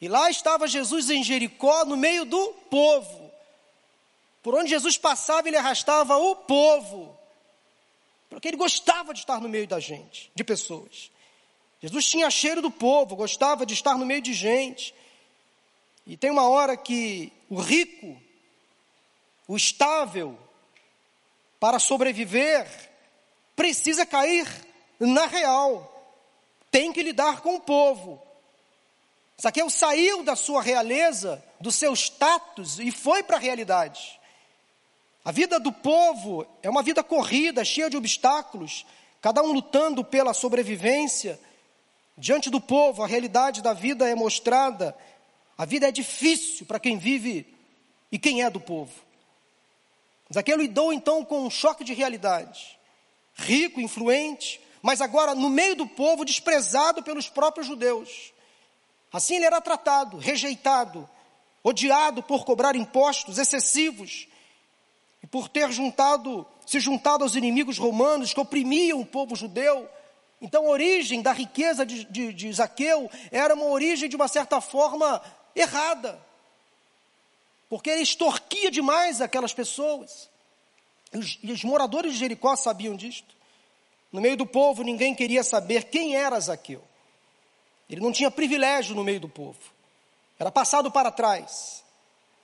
E 0.00 0.08
lá 0.08 0.30
estava 0.30 0.66
Jesus 0.66 1.10
em 1.10 1.22
Jericó, 1.22 1.84
no 1.84 1.96
meio 1.96 2.24
do 2.24 2.48
povo. 2.70 3.30
Por 4.42 4.54
onde 4.54 4.70
Jesus 4.70 4.96
passava, 4.96 5.48
ele 5.48 5.56
arrastava 5.56 6.16
o 6.16 6.34
povo. 6.34 7.16
Porque 8.30 8.48
ele 8.48 8.56
gostava 8.56 9.12
de 9.12 9.20
estar 9.20 9.40
no 9.40 9.48
meio 9.48 9.66
da 9.66 9.78
gente, 9.78 10.30
de 10.34 10.42
pessoas. 10.42 11.10
Jesus 11.82 12.06
tinha 12.06 12.30
cheiro 12.30 12.62
do 12.62 12.70
povo, 12.70 13.16
gostava 13.16 13.66
de 13.66 13.74
estar 13.74 13.98
no 13.98 14.06
meio 14.06 14.22
de 14.22 14.32
gente. 14.32 14.94
E 16.10 16.16
tem 16.16 16.28
uma 16.28 16.48
hora 16.48 16.76
que 16.76 17.32
o 17.48 17.60
rico, 17.60 18.20
o 19.46 19.56
estável, 19.56 20.36
para 21.60 21.78
sobreviver, 21.78 22.66
precisa 23.54 24.04
cair 24.04 24.44
na 24.98 25.26
real, 25.26 26.18
tem 26.68 26.92
que 26.92 27.00
lidar 27.00 27.42
com 27.42 27.54
o 27.54 27.60
povo. 27.60 28.20
Zaqueu 29.40 29.70
saiu 29.70 30.24
da 30.24 30.34
sua 30.34 30.60
realeza, 30.60 31.40
do 31.60 31.70
seu 31.70 31.94
status 31.94 32.80
e 32.80 32.90
foi 32.90 33.22
para 33.22 33.36
a 33.36 33.40
realidade. 33.40 34.18
A 35.24 35.30
vida 35.30 35.60
do 35.60 35.70
povo 35.70 36.44
é 36.60 36.68
uma 36.68 36.82
vida 36.82 37.04
corrida, 37.04 37.64
cheia 37.64 37.88
de 37.88 37.96
obstáculos, 37.96 38.84
cada 39.20 39.44
um 39.44 39.52
lutando 39.52 40.04
pela 40.04 40.34
sobrevivência. 40.34 41.38
Diante 42.18 42.50
do 42.50 42.60
povo, 42.60 43.00
a 43.00 43.06
realidade 43.06 43.62
da 43.62 43.72
vida 43.72 44.08
é 44.08 44.14
mostrada 44.16 44.92
a 45.60 45.66
vida 45.66 45.86
é 45.86 45.92
difícil 45.92 46.64
para 46.64 46.80
quem 46.80 46.96
vive 46.96 47.46
e 48.10 48.18
quem 48.18 48.42
é 48.42 48.48
do 48.48 48.58
povo. 48.58 48.94
Zaqueu 50.32 50.56
lidou 50.56 50.90
então 50.90 51.22
com 51.22 51.42
um 51.42 51.50
choque 51.50 51.84
de 51.84 51.92
realidade. 51.92 52.78
Rico, 53.34 53.78
influente, 53.78 54.58
mas 54.80 55.02
agora 55.02 55.34
no 55.34 55.50
meio 55.50 55.76
do 55.76 55.86
povo 55.86 56.24
desprezado 56.24 57.02
pelos 57.02 57.28
próprios 57.28 57.66
judeus. 57.66 58.32
Assim 59.12 59.36
ele 59.36 59.44
era 59.44 59.60
tratado, 59.60 60.16
rejeitado, 60.16 61.06
odiado 61.62 62.22
por 62.22 62.46
cobrar 62.46 62.74
impostos 62.74 63.36
excessivos 63.36 64.28
e 65.22 65.26
por 65.26 65.46
ter 65.46 65.70
juntado, 65.70 66.46
se 66.64 66.80
juntado 66.80 67.22
aos 67.22 67.34
inimigos 67.34 67.76
romanos 67.76 68.32
que 68.32 68.40
oprimiam 68.40 68.98
o 68.98 69.04
povo 69.04 69.36
judeu. 69.36 69.86
Então 70.40 70.64
a 70.64 70.70
origem 70.70 71.20
da 71.20 71.32
riqueza 71.32 71.84
de, 71.84 72.04
de, 72.04 72.32
de 72.32 72.50
Zaqueu 72.50 73.10
era 73.30 73.52
uma 73.52 73.66
origem 73.66 74.08
de 74.08 74.16
uma 74.16 74.26
certa 74.26 74.58
forma 74.62 75.20
errada, 75.60 76.20
porque 77.68 77.90
ele 77.90 78.02
extorquia 78.02 78.70
demais 78.70 79.20
aquelas 79.20 79.52
pessoas. 79.52 80.28
E 81.12 81.18
os, 81.18 81.38
e 81.42 81.52
os 81.52 81.64
moradores 81.64 82.12
de 82.12 82.18
Jericó 82.18 82.56
sabiam 82.56 82.96
disto. 82.96 83.34
No 84.12 84.20
meio 84.20 84.36
do 84.36 84.46
povo 84.46 84.82
ninguém 84.82 85.14
queria 85.14 85.42
saber 85.42 85.84
quem 85.84 86.16
era 86.16 86.38
Zaqueu. 86.40 86.82
Ele 87.88 88.00
não 88.00 88.12
tinha 88.12 88.30
privilégio 88.30 88.94
no 88.94 89.04
meio 89.04 89.20
do 89.20 89.28
povo. 89.28 89.58
Era 90.38 90.50
passado 90.50 90.90
para 90.90 91.10
trás. 91.10 91.84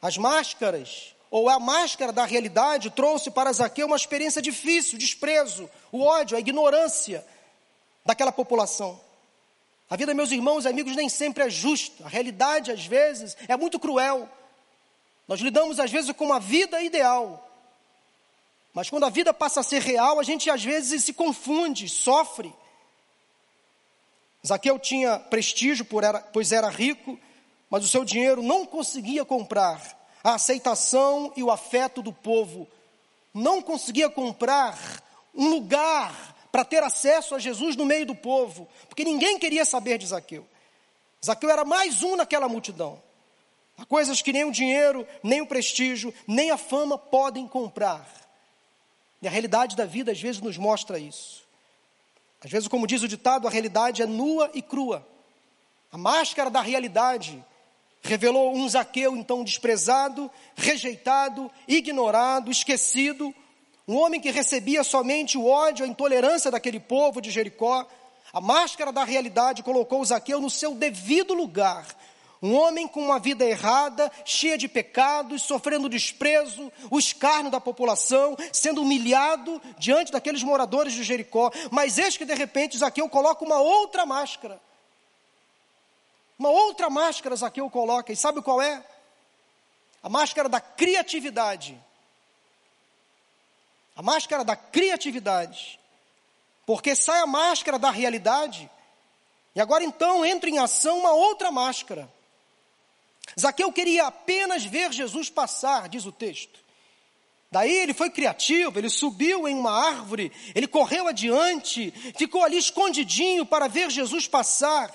As 0.02 0.18
máscaras, 0.18 1.14
ou 1.30 1.48
a 1.48 1.58
máscara 1.58 2.12
da 2.12 2.24
realidade, 2.24 2.90
trouxe 2.90 3.30
para 3.30 3.52
Zaqueu 3.52 3.86
uma 3.86 3.96
experiência 3.96 4.42
difícil, 4.42 4.98
desprezo, 4.98 5.70
o 5.90 6.02
ódio, 6.02 6.36
a 6.36 6.40
ignorância 6.40 7.26
daquela 8.04 8.30
população. 8.30 9.00
A 9.88 9.96
vida, 9.96 10.12
meus 10.12 10.32
irmãos 10.32 10.64
e 10.64 10.68
amigos, 10.68 10.96
nem 10.96 11.08
sempre 11.08 11.44
é 11.44 11.50
justa. 11.50 12.04
A 12.04 12.08
realidade, 12.08 12.72
às 12.72 12.84
vezes, 12.84 13.36
é 13.46 13.56
muito 13.56 13.78
cruel. 13.78 14.28
Nós 15.28 15.40
lidamos, 15.40 15.78
às 15.78 15.90
vezes, 15.90 16.10
com 16.12 16.24
uma 16.24 16.40
vida 16.40 16.82
ideal. 16.82 17.42
Mas 18.74 18.90
quando 18.90 19.04
a 19.04 19.10
vida 19.10 19.32
passa 19.32 19.60
a 19.60 19.62
ser 19.62 19.80
real, 19.80 20.18
a 20.18 20.22
gente, 20.22 20.50
às 20.50 20.62
vezes, 20.62 21.04
se 21.04 21.12
confunde, 21.12 21.88
sofre. 21.88 22.52
Zaqueu 24.46 24.78
tinha 24.78 25.18
prestígio, 25.18 25.86
pois 26.32 26.52
era 26.52 26.68
rico, 26.68 27.18
mas 27.70 27.84
o 27.84 27.88
seu 27.88 28.04
dinheiro 28.04 28.42
não 28.42 28.66
conseguia 28.66 29.24
comprar 29.24 29.96
a 30.22 30.34
aceitação 30.34 31.32
e 31.36 31.42
o 31.42 31.50
afeto 31.50 32.02
do 32.02 32.12
povo, 32.12 32.68
não 33.32 33.62
conseguia 33.62 34.10
comprar 34.10 35.02
um 35.34 35.48
lugar 35.48 36.35
para 36.56 36.64
ter 36.64 36.82
acesso 36.82 37.34
a 37.34 37.38
Jesus 37.38 37.76
no 37.76 37.84
meio 37.84 38.06
do 38.06 38.14
povo, 38.14 38.66
porque 38.88 39.04
ninguém 39.04 39.38
queria 39.38 39.62
saber 39.62 39.98
de 39.98 40.06
Zaqueu. 40.06 40.48
Zaqueu 41.22 41.50
era 41.50 41.66
mais 41.66 42.02
um 42.02 42.16
naquela 42.16 42.48
multidão. 42.48 42.98
Há 43.76 43.84
coisas 43.84 44.22
que 44.22 44.32
nem 44.32 44.42
o 44.42 44.50
dinheiro, 44.50 45.06
nem 45.22 45.42
o 45.42 45.46
prestígio, 45.46 46.14
nem 46.26 46.50
a 46.50 46.56
fama 46.56 46.96
podem 46.96 47.46
comprar. 47.46 48.10
E 49.20 49.28
a 49.28 49.30
realidade 49.30 49.76
da 49.76 49.84
vida 49.84 50.12
às 50.12 50.18
vezes 50.18 50.40
nos 50.40 50.56
mostra 50.56 50.98
isso. 50.98 51.44
Às 52.42 52.50
vezes, 52.50 52.68
como 52.68 52.86
diz 52.86 53.02
o 53.02 53.08
ditado, 53.08 53.46
a 53.46 53.50
realidade 53.50 54.00
é 54.00 54.06
nua 54.06 54.50
e 54.54 54.62
crua. 54.62 55.06
A 55.92 55.98
máscara 55.98 56.48
da 56.48 56.62
realidade 56.62 57.44
revelou 58.00 58.56
um 58.56 58.66
Zaqueu 58.66 59.14
então 59.14 59.44
desprezado, 59.44 60.30
rejeitado, 60.56 61.50
ignorado, 61.68 62.50
esquecido, 62.50 63.34
um 63.88 63.96
homem 63.96 64.20
que 64.20 64.30
recebia 64.30 64.82
somente 64.82 65.38
o 65.38 65.46
ódio, 65.46 65.84
a 65.84 65.88
intolerância 65.88 66.50
daquele 66.50 66.80
povo 66.80 67.20
de 67.20 67.30
Jericó. 67.30 67.86
A 68.32 68.40
máscara 68.40 68.92
da 68.92 69.04
realidade 69.04 69.62
colocou 69.62 70.04
Zaqueu 70.04 70.40
no 70.40 70.50
seu 70.50 70.74
devido 70.74 71.32
lugar, 71.32 71.86
um 72.42 72.54
homem 72.54 72.86
com 72.86 73.00
uma 73.00 73.18
vida 73.18 73.44
errada, 73.44 74.12
cheia 74.24 74.58
de 74.58 74.68
pecados, 74.68 75.42
sofrendo 75.42 75.88
desprezo, 75.88 76.70
o 76.90 76.98
escárnio 76.98 77.50
da 77.50 77.60
população, 77.60 78.36
sendo 78.52 78.82
humilhado 78.82 79.60
diante 79.78 80.12
daqueles 80.12 80.42
moradores 80.42 80.92
de 80.92 81.02
Jericó. 81.02 81.50
Mas 81.70 81.96
eis 81.96 82.16
que 82.16 82.24
de 82.24 82.34
repente 82.34 82.76
Zaqueu 82.76 83.08
coloca 83.08 83.44
uma 83.44 83.58
outra 83.58 84.04
máscara. 84.04 84.60
Uma 86.38 86.50
outra 86.50 86.90
máscara 86.90 87.34
Zaqueu 87.36 87.70
coloca, 87.70 88.12
e 88.12 88.16
sabe 88.16 88.42
qual 88.42 88.60
é? 88.60 88.84
A 90.02 90.08
máscara 90.08 90.48
da 90.48 90.60
criatividade. 90.60 91.80
A 93.96 94.02
máscara 94.02 94.44
da 94.44 94.54
criatividade. 94.54 95.80
Porque 96.64 96.94
sai 96.94 97.20
a 97.20 97.26
máscara 97.26 97.78
da 97.78 97.90
realidade, 97.90 98.70
e 99.54 99.60
agora 99.60 99.82
então 99.82 100.24
entra 100.24 100.50
em 100.50 100.58
ação 100.58 100.98
uma 100.98 101.12
outra 101.12 101.50
máscara 101.50 102.08
Zaqueu 103.38 103.72
queria 103.72 104.06
apenas 104.06 104.64
ver 104.64 104.92
Jesus 104.92 105.28
passar, 105.28 105.88
diz 105.88 106.06
o 106.06 106.12
texto. 106.12 106.60
Daí 107.50 107.72
ele 107.72 107.94
foi 107.94 108.10
criativo, 108.10 108.78
ele 108.78 108.90
subiu 108.90 109.48
em 109.48 109.54
uma 109.54 109.70
árvore, 109.70 110.30
ele 110.54 110.66
correu 110.66 111.08
adiante, 111.08 111.90
ficou 112.16 112.44
ali 112.44 112.58
escondidinho 112.58 113.46
para 113.46 113.68
ver 113.68 113.90
Jesus 113.90 114.26
passar 114.26 114.92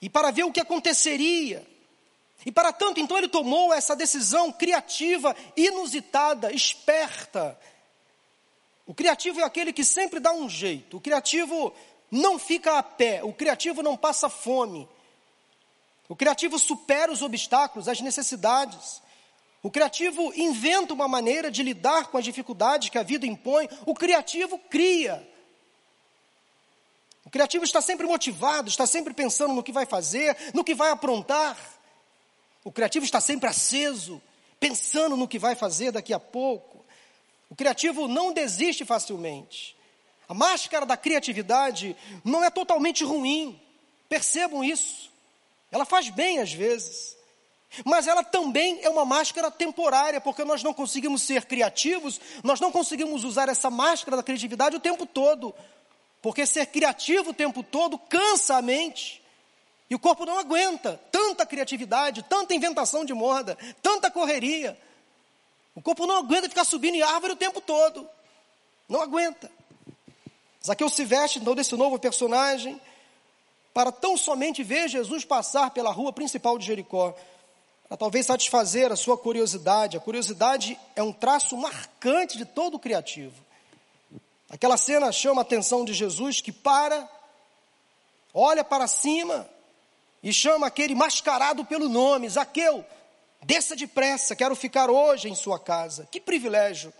e 0.00 0.08
para 0.08 0.30
ver 0.30 0.44
o 0.44 0.52
que 0.52 0.60
aconteceria. 0.60 1.66
E 2.46 2.52
para 2.52 2.72
tanto, 2.72 3.00
então, 3.00 3.18
ele 3.18 3.26
tomou 3.26 3.74
essa 3.74 3.96
decisão 3.96 4.52
criativa, 4.52 5.34
inusitada, 5.56 6.52
esperta. 6.52 7.58
O 8.86 8.94
criativo 8.94 9.40
é 9.40 9.42
aquele 9.42 9.72
que 9.72 9.82
sempre 9.82 10.20
dá 10.20 10.32
um 10.32 10.48
jeito, 10.48 10.98
o 10.98 11.00
criativo 11.00 11.74
não 12.08 12.38
fica 12.38 12.78
a 12.78 12.82
pé, 12.84 13.20
o 13.24 13.32
criativo 13.32 13.82
não 13.82 13.96
passa 13.96 14.28
fome, 14.28 14.88
o 16.08 16.14
criativo 16.14 16.56
supera 16.56 17.10
os 17.10 17.20
obstáculos, 17.20 17.88
as 17.88 18.00
necessidades. 18.00 19.02
O 19.60 19.68
criativo 19.68 20.32
inventa 20.36 20.94
uma 20.94 21.08
maneira 21.08 21.50
de 21.50 21.64
lidar 21.64 22.06
com 22.06 22.16
as 22.16 22.24
dificuldades 22.24 22.90
que 22.90 22.98
a 22.98 23.02
vida 23.02 23.26
impõe. 23.26 23.68
O 23.84 23.92
criativo 23.92 24.56
cria. 24.70 25.28
O 27.24 27.30
criativo 27.30 27.64
está 27.64 27.80
sempre 27.80 28.06
motivado, 28.06 28.68
está 28.68 28.86
sempre 28.86 29.12
pensando 29.12 29.52
no 29.52 29.64
que 29.64 29.72
vai 29.72 29.84
fazer, 29.84 30.36
no 30.54 30.62
que 30.62 30.76
vai 30.76 30.92
aprontar. 30.92 31.58
O 32.66 32.72
criativo 32.72 33.04
está 33.04 33.20
sempre 33.20 33.48
aceso, 33.48 34.20
pensando 34.58 35.16
no 35.16 35.28
que 35.28 35.38
vai 35.38 35.54
fazer 35.54 35.92
daqui 35.92 36.12
a 36.12 36.18
pouco. 36.18 36.84
O 37.48 37.54
criativo 37.54 38.08
não 38.08 38.32
desiste 38.32 38.84
facilmente. 38.84 39.76
A 40.28 40.34
máscara 40.34 40.84
da 40.84 40.96
criatividade 40.96 41.96
não 42.24 42.42
é 42.42 42.50
totalmente 42.50 43.04
ruim. 43.04 43.56
Percebam 44.08 44.64
isso. 44.64 45.12
Ela 45.70 45.84
faz 45.84 46.10
bem 46.10 46.40
às 46.40 46.52
vezes. 46.52 47.16
Mas 47.84 48.08
ela 48.08 48.24
também 48.24 48.80
é 48.82 48.90
uma 48.90 49.04
máscara 49.04 49.48
temporária, 49.48 50.20
porque 50.20 50.44
nós 50.44 50.64
não 50.64 50.74
conseguimos 50.74 51.22
ser 51.22 51.44
criativos, 51.44 52.20
nós 52.42 52.58
não 52.58 52.72
conseguimos 52.72 53.22
usar 53.22 53.48
essa 53.48 53.70
máscara 53.70 54.16
da 54.16 54.24
criatividade 54.24 54.74
o 54.74 54.80
tempo 54.80 55.06
todo. 55.06 55.54
Porque 56.20 56.44
ser 56.44 56.66
criativo 56.66 57.30
o 57.30 57.34
tempo 57.34 57.62
todo 57.62 57.96
cansa 57.96 58.56
a 58.56 58.62
mente. 58.62 59.22
E 59.88 59.94
o 59.94 59.98
corpo 59.98 60.26
não 60.26 60.38
aguenta 60.38 61.00
tanta 61.12 61.46
criatividade, 61.46 62.22
tanta 62.24 62.54
inventação 62.54 63.04
de 63.04 63.14
moda, 63.14 63.56
tanta 63.80 64.10
correria. 64.10 64.78
O 65.74 65.82
corpo 65.82 66.06
não 66.06 66.16
aguenta 66.16 66.48
ficar 66.48 66.64
subindo 66.64 66.96
em 66.96 67.02
árvore 67.02 67.34
o 67.34 67.36
tempo 67.36 67.60
todo. 67.60 68.08
Não 68.88 69.00
aguenta. 69.00 69.50
Zaqueu 70.64 70.88
se 70.88 71.04
veste 71.04 71.38
então 71.38 71.54
desse 71.54 71.76
novo 71.76 71.98
personagem 71.98 72.80
para 73.72 73.92
tão 73.92 74.16
somente 74.16 74.64
ver 74.64 74.88
Jesus 74.88 75.24
passar 75.24 75.70
pela 75.70 75.92
rua 75.92 76.12
principal 76.12 76.58
de 76.58 76.64
Jericó, 76.64 77.14
para 77.86 77.96
talvez 77.96 78.26
satisfazer 78.26 78.90
a 78.90 78.96
sua 78.96 79.18
curiosidade. 79.18 79.96
A 79.96 80.00
curiosidade 80.00 80.80
é 80.96 81.02
um 81.02 81.12
traço 81.12 81.56
marcante 81.56 82.38
de 82.38 82.44
todo 82.44 82.78
criativo. 82.78 83.34
Aquela 84.48 84.76
cena 84.76 85.12
chama 85.12 85.40
a 85.40 85.42
atenção 85.42 85.84
de 85.84 85.92
Jesus 85.92 86.40
que 86.40 86.50
para, 86.50 87.08
olha 88.32 88.64
para 88.64 88.86
cima 88.86 89.46
e 90.26 90.32
chama 90.32 90.66
aquele 90.66 90.92
mascarado 90.92 91.64
pelo 91.64 91.88
nome, 91.88 92.28
Zaqueu, 92.28 92.84
desça 93.44 93.76
depressa, 93.76 94.34
quero 94.34 94.56
ficar 94.56 94.90
hoje 94.90 95.28
em 95.28 95.36
sua 95.36 95.56
casa. 95.56 96.08
Que 96.10 96.18
privilégio! 96.20 96.92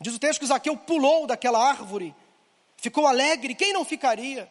Diz 0.00 0.14
o 0.14 0.18
texto 0.18 0.40
que 0.40 0.46
Zaqueu 0.46 0.74
pulou 0.78 1.26
daquela 1.26 1.62
árvore, 1.62 2.14
ficou 2.78 3.06
alegre, 3.06 3.54
quem 3.54 3.74
não 3.74 3.84
ficaria? 3.84 4.50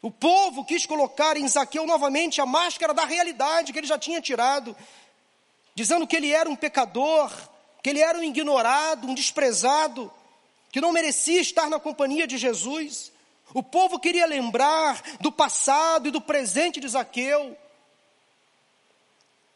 O 0.00 0.10
povo 0.10 0.64
quis 0.64 0.86
colocar 0.86 1.36
em 1.36 1.46
Zaqueu 1.46 1.86
novamente 1.86 2.40
a 2.40 2.46
máscara 2.46 2.94
da 2.94 3.04
realidade 3.04 3.70
que 3.70 3.78
ele 3.78 3.86
já 3.86 3.98
tinha 3.98 4.22
tirado, 4.22 4.74
dizendo 5.74 6.06
que 6.06 6.16
ele 6.16 6.32
era 6.32 6.48
um 6.48 6.56
pecador, 6.56 7.30
que 7.82 7.90
ele 7.90 8.00
era 8.00 8.18
um 8.18 8.24
ignorado, 8.24 9.06
um 9.06 9.14
desprezado, 9.14 10.10
que 10.72 10.80
não 10.80 10.90
merecia 10.90 11.42
estar 11.42 11.68
na 11.68 11.78
companhia 11.78 12.26
de 12.26 12.38
Jesus. 12.38 13.12
O 13.54 13.62
povo 13.62 14.00
queria 14.00 14.26
lembrar 14.26 15.00
do 15.20 15.30
passado 15.30 16.08
e 16.08 16.10
do 16.10 16.20
presente 16.20 16.80
de 16.80 16.88
Zaqueu, 16.88 17.56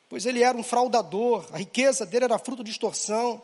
pois 0.09 0.25
ele 0.25 0.45
era 0.45 0.57
um 0.57 0.63
fraudador, 0.63 1.45
a 1.53 1.59
riqueza 1.59 2.07
dele 2.07 2.27
era 2.27 2.39
fruto 2.39 2.63
de 2.63 2.71
extorsão, 2.71 3.43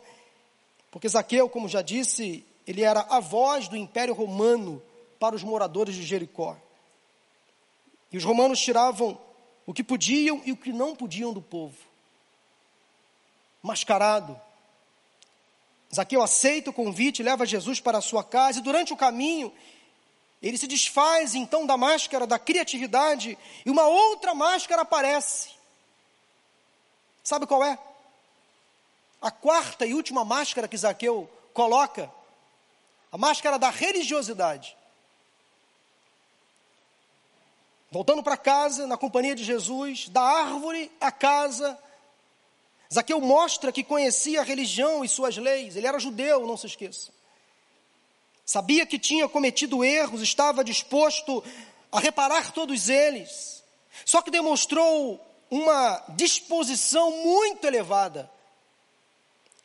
porque 0.89 1.09
Zaqueu, 1.09 1.49
como 1.49 1.67
já 1.67 1.81
disse, 1.81 2.45
ele 2.65 2.81
era 2.81 3.01
a 3.01 3.19
voz 3.19 3.67
do 3.67 3.75
Império 3.75 4.13
Romano 4.13 4.81
para 5.19 5.35
os 5.35 5.43
moradores 5.43 5.93
de 5.93 6.03
Jericó. 6.03 6.55
E 8.09 8.17
os 8.17 8.23
romanos 8.23 8.61
tiravam 8.61 9.19
o 9.65 9.73
que 9.73 9.83
podiam 9.83 10.41
e 10.45 10.53
o 10.53 10.57
que 10.57 10.71
não 10.71 10.95
podiam 10.95 11.33
do 11.33 11.41
povo. 11.41 11.75
Mascarado. 13.61 14.39
Zaqueu 15.93 16.21
aceita 16.21 16.69
o 16.69 16.73
convite, 16.73 17.21
leva 17.21 17.45
Jesus 17.45 17.81
para 17.81 17.97
a 17.97 18.01
sua 18.01 18.23
casa, 18.23 18.59
e 18.59 18.61
durante 18.61 18.93
o 18.93 18.97
caminho, 18.97 19.51
Ele 20.41 20.57
se 20.57 20.67
desfaz 20.67 21.33
então 21.33 21.65
da 21.65 21.77
máscara 21.77 22.27
da 22.27 22.37
criatividade 22.37 23.37
e 23.65 23.69
uma 23.69 23.87
outra 23.87 24.35
máscara 24.35 24.83
aparece. 24.83 25.49
Sabe 27.23 27.47
qual 27.47 27.63
é? 27.63 27.79
A 29.21 29.31
quarta 29.31 29.85
e 29.85 29.93
última 29.93 30.23
máscara 30.23 30.67
que 30.67 30.77
Zaqueu 30.77 31.29
coloca, 31.53 32.11
a 33.11 33.17
máscara 33.17 33.57
da 33.57 33.69
religiosidade. 33.69 34.77
Voltando 37.89 38.21
para 38.21 38.35
casa, 38.35 38.85
na 38.85 38.97
companhia 38.97 39.33
de 39.33 39.43
Jesus, 39.43 40.09
da 40.09 40.21
árvore 40.21 40.91
à 40.99 41.11
casa, 41.11 41.79
Zaqueu 42.93 43.19
mostra 43.19 43.71
que 43.71 43.83
conhecia 43.83 44.41
a 44.41 44.43
religião 44.43 45.03
e 45.03 45.09
suas 45.09 45.37
leis, 45.37 45.75
ele 45.75 45.87
era 45.87 45.97
judeu, 45.97 46.45
não 46.45 46.57
se 46.57 46.67
esqueça. 46.67 47.11
Sabia 48.45 48.85
que 48.85 48.99
tinha 48.99 49.27
cometido 49.27 49.83
erros, 49.83 50.21
estava 50.21 50.63
disposto 50.63 51.43
a 51.91 51.99
reparar 51.99 52.51
todos 52.51 52.89
eles, 52.89 53.63
só 54.05 54.21
que 54.21 54.29
demonstrou 54.29 55.19
uma 55.49 56.03
disposição 56.09 57.11
muito 57.23 57.65
elevada. 57.65 58.29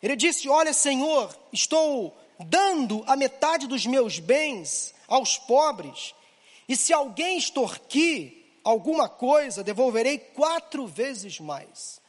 Ele 0.03 0.17
disse: 0.17 0.49
Olha, 0.49 0.73
Senhor, 0.73 1.37
estou 1.53 2.17
dando 2.39 3.05
a 3.07 3.17
metade 3.17 3.67
dos 3.67 3.85
meus 3.85 4.19
bens 4.19 4.95
aos 5.07 5.37
pobres, 5.37 6.15
e 6.69 6.75
se 6.75 6.93
alguém 6.93 7.37
extorquir 7.37 8.41
alguma 8.65 9.09
coisa, 9.09 9.65
devolverei 9.65 10.19
quatro 10.19 10.87
vezes 10.87 11.41
mais. 11.41 12.01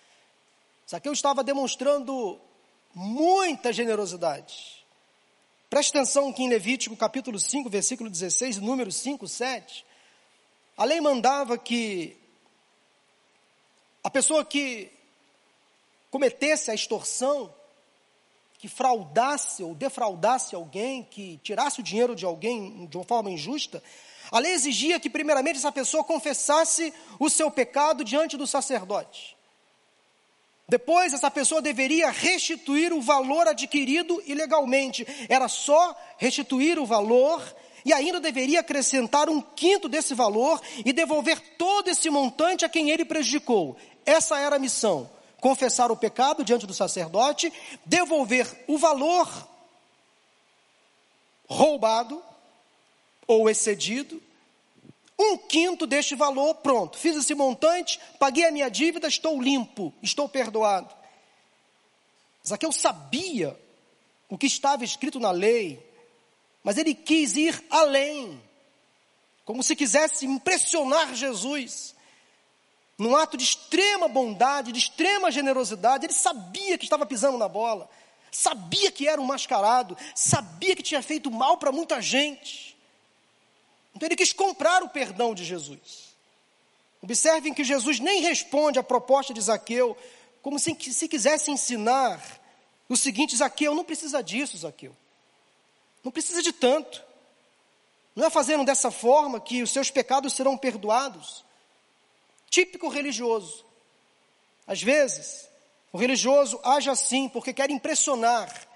Zaqueu 0.90 1.14
estava 1.14 1.44
demonstrando 1.44 2.40
muita 2.94 3.72
generosidade. 3.74 4.71
Preste 5.72 5.92
atenção 5.92 6.34
que 6.34 6.44
em 6.44 6.50
Levítico 6.50 6.98
capítulo 6.98 7.40
5, 7.40 7.70
versículo 7.70 8.10
16, 8.10 8.58
número 8.58 8.92
5, 8.92 9.26
7, 9.26 9.86
a 10.76 10.84
lei 10.84 11.00
mandava 11.00 11.58
que 11.58 12.18
a 14.04 14.10
pessoa 14.10 14.44
que 14.44 14.92
cometesse 16.10 16.70
a 16.70 16.74
extorsão, 16.76 17.56
que 18.60 18.68
fraudasse 18.68 19.64
ou 19.64 19.74
defraudasse 19.74 20.56
alguém, 20.56 21.04
que 21.06 21.40
tirasse 21.42 21.80
o 21.80 21.84
dinheiro 21.84 22.18
de 22.18 22.26
alguém 22.26 22.86
de 22.88 22.98
uma 22.98 23.06
forma 23.06 23.32
injusta, 23.32 23.82
a 24.30 24.40
lei 24.40 24.52
exigia 24.52 25.00
que 25.00 25.10
primeiramente 25.10 25.56
essa 25.56 25.72
pessoa 25.72 26.04
confessasse 26.04 26.94
o 27.18 27.30
seu 27.30 27.50
pecado 27.50 28.04
diante 28.04 28.36
do 28.36 28.46
sacerdote. 28.46 29.38
Depois, 30.72 31.12
essa 31.12 31.30
pessoa 31.30 31.62
deveria 31.62 32.10
restituir 32.10 32.94
o 32.94 33.02
valor 33.02 33.46
adquirido 33.46 34.24
ilegalmente. 34.26 35.06
Era 35.28 35.50
só 35.50 35.94
restituir 36.18 36.80
o 36.80 36.86
valor 36.86 37.44
e 37.84 37.92
ainda 37.92 38.22
deveria 38.22 38.62
acrescentar 38.62 39.30
um 39.30 39.42
quinto 39.42 39.90
desse 39.90 40.14
valor 40.14 40.62
e 40.86 40.94
devolver 40.94 41.42
todo 41.58 41.90
esse 41.90 42.10
montante 42.10 42.64
a 42.64 42.70
quem 42.70 42.90
ele 42.90 43.04
prejudicou. 43.04 43.76
Essa 44.06 44.40
era 44.40 44.56
a 44.56 44.60
missão: 44.60 45.10
confessar 45.42 45.92
o 45.92 45.98
pecado 45.98 46.42
diante 46.42 46.66
do 46.66 46.74
sacerdote, 46.74 47.52
devolver 47.86 48.48
o 48.66 48.78
valor 48.78 49.28
roubado 51.50 52.24
ou 53.28 53.50
excedido 53.50 54.24
um 55.22 55.38
quinto 55.38 55.86
deste 55.86 56.16
valor, 56.16 56.56
pronto, 56.56 56.98
fiz 56.98 57.16
esse 57.16 57.36
montante, 57.36 58.00
paguei 58.18 58.46
a 58.46 58.52
minha 58.52 58.70
dívida, 58.70 59.08
estou 59.08 59.42
limpo, 59.42 59.94
estou 60.02 60.28
perdoado. 60.28 60.94
Zaqueu 62.48 62.72
sabia 62.72 63.58
o 64.28 64.38
que 64.38 64.48
estava 64.48 64.84
escrito 64.84 65.20
na 65.20 65.32
lei, 65.32 65.86
mas 66.64 66.78
ele 66.78 66.96
quis 66.96 67.36
ir 67.36 67.64
além, 67.70 68.42
como 69.46 69.62
se 69.62 69.76
quisesse 69.76 70.26
impressionar 70.26 71.14
Jesus. 71.14 71.96
Num 72.98 73.16
ato 73.16 73.36
de 73.36 73.44
extrema 73.44 74.08
bondade, 74.08 74.72
de 74.72 74.80
extrema 74.80 75.32
generosidade, 75.32 76.06
ele 76.06 76.14
sabia 76.14 76.78
que 76.78 76.84
estava 76.84 77.06
pisando 77.06 77.38
na 77.38 77.48
bola, 77.48 77.90
sabia 78.32 78.92
que 78.92 79.08
era 79.08 79.20
um 79.20 79.26
mascarado, 79.26 79.98
sabia 80.16 80.76
que 80.76 80.84
tinha 80.84 81.02
feito 81.02 81.30
mal 81.30 81.58
para 81.58 81.72
muita 81.72 82.02
gente. 82.02 82.78
Então 84.02 84.08
ele 84.08 84.16
quis 84.16 84.34
comprar 84.34 84.82
o 84.82 84.90
perdão 84.90 85.36
de 85.36 85.46
Jesus. 85.46 86.16
Observem 87.04 87.54
que 87.54 87.64
Jesus 87.64 88.00
nem 88.00 88.22
responde 88.22 88.80
à 88.80 88.84
proposta 88.84 89.32
de 89.32 89.40
Zaqueu, 89.40 89.96
como 90.42 90.58
se, 90.58 90.76
se 90.92 91.08
quisesse 91.08 91.52
ensinar 91.52 92.20
o 92.90 92.98
seguinte: 92.98 93.38
Zaqueu, 93.38 93.76
não 93.76 93.84
precisa 93.84 94.24
disso, 94.24 94.58
Zaqueu. 94.58 94.98
Não 96.04 96.12
precisa 96.12 96.42
de 96.42 96.52
tanto. 96.52 97.04
Não 98.16 98.26
é 98.26 98.32
fazendo 98.32 98.66
dessa 98.66 98.90
forma 98.90 99.40
que 99.40 99.62
os 99.62 99.70
seus 99.70 99.92
pecados 99.92 100.34
serão 100.34 100.58
perdoados. 100.58 101.46
Típico 102.50 102.90
religioso. 102.90 103.64
Às 104.66 104.82
vezes, 104.82 105.48
o 105.94 106.00
religioso 106.00 106.60
age 106.64 106.90
assim 106.90 107.30
porque 107.30 107.54
quer 107.54 107.70
impressionar, 107.70 108.68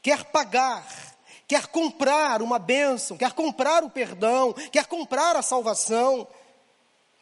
quer 0.00 0.24
pagar, 0.24 1.17
quer 1.48 1.66
comprar 1.66 2.42
uma 2.42 2.58
bênção, 2.58 3.16
quer 3.16 3.32
comprar 3.32 3.82
o 3.82 3.88
perdão, 3.88 4.52
quer 4.70 4.84
comprar 4.84 5.34
a 5.34 5.40
salvação, 5.40 6.28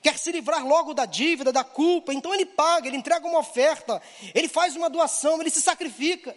quer 0.03 0.19
se 0.19 0.33
livrar 0.33 0.67
logo 0.67 0.93
da 0.93 1.07
dívida, 1.07 1.53
da 1.53 1.62
culpa, 1.62 2.12
então 2.12 2.35
ele 2.35 2.45
paga, 2.45 2.89
ele 2.89 2.97
entrega 2.97 3.25
uma 3.25 3.39
oferta, 3.39 4.03
ele 4.35 4.49
faz 4.49 4.75
uma 4.75 4.91
doação, 4.91 5.41
ele 5.41 5.49
se 5.49 5.62
sacrifica. 5.62 6.37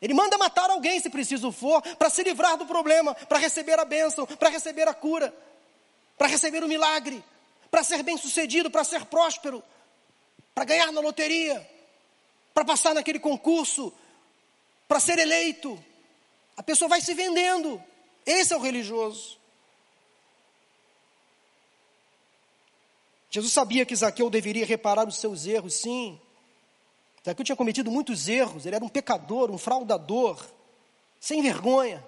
Ele 0.00 0.14
manda 0.14 0.38
matar 0.38 0.70
alguém, 0.70 1.00
se 1.00 1.10
preciso 1.10 1.50
for, 1.50 1.82
para 1.96 2.08
se 2.08 2.22
livrar 2.22 2.56
do 2.56 2.66
problema, 2.66 3.14
para 3.14 3.38
receber 3.38 3.78
a 3.78 3.84
bênção, 3.84 4.24
para 4.24 4.48
receber 4.48 4.86
a 4.88 4.94
cura, 4.94 5.34
para 6.16 6.28
receber 6.28 6.62
o 6.62 6.68
milagre, 6.68 7.22
para 7.70 7.82
ser 7.82 8.02
bem 8.02 8.16
sucedido, 8.16 8.70
para 8.70 8.84
ser 8.84 9.04
próspero, 9.06 9.62
para 10.54 10.64
ganhar 10.64 10.92
na 10.92 11.00
loteria, 11.00 11.68
para 12.54 12.64
passar 12.64 12.94
naquele 12.94 13.18
concurso, 13.18 13.92
para 14.86 15.00
ser 15.00 15.18
eleito. 15.18 15.82
A 16.56 16.62
pessoa 16.62 16.88
vai 16.88 17.00
se 17.00 17.14
vendendo. 17.14 17.82
Esse 18.24 18.52
é 18.52 18.56
o 18.56 18.60
religioso. 18.60 19.38
Jesus 23.30 23.52
sabia 23.52 23.86
que 23.86 23.96
Zaqueu 23.96 24.28
deveria 24.28 24.66
reparar 24.66 25.08
os 25.08 25.16
seus 25.16 25.46
erros, 25.46 25.74
sim. 25.74 26.20
Zaqueu 27.24 27.44
tinha 27.44 27.56
cometido 27.56 27.90
muitos 27.90 28.28
erros, 28.28 28.66
ele 28.66 28.76
era 28.76 28.84
um 28.84 28.90
pecador, 28.90 29.50
um 29.50 29.56
fraudador, 29.56 30.44
sem 31.18 31.40
vergonha. 31.40 32.06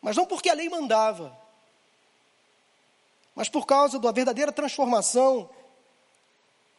Mas 0.00 0.16
não 0.16 0.24
porque 0.24 0.48
a 0.48 0.54
lei 0.54 0.70
mandava, 0.70 1.36
mas 3.34 3.48
por 3.48 3.66
causa 3.66 3.98
da 3.98 4.12
verdadeira 4.12 4.52
transformação 4.52 5.50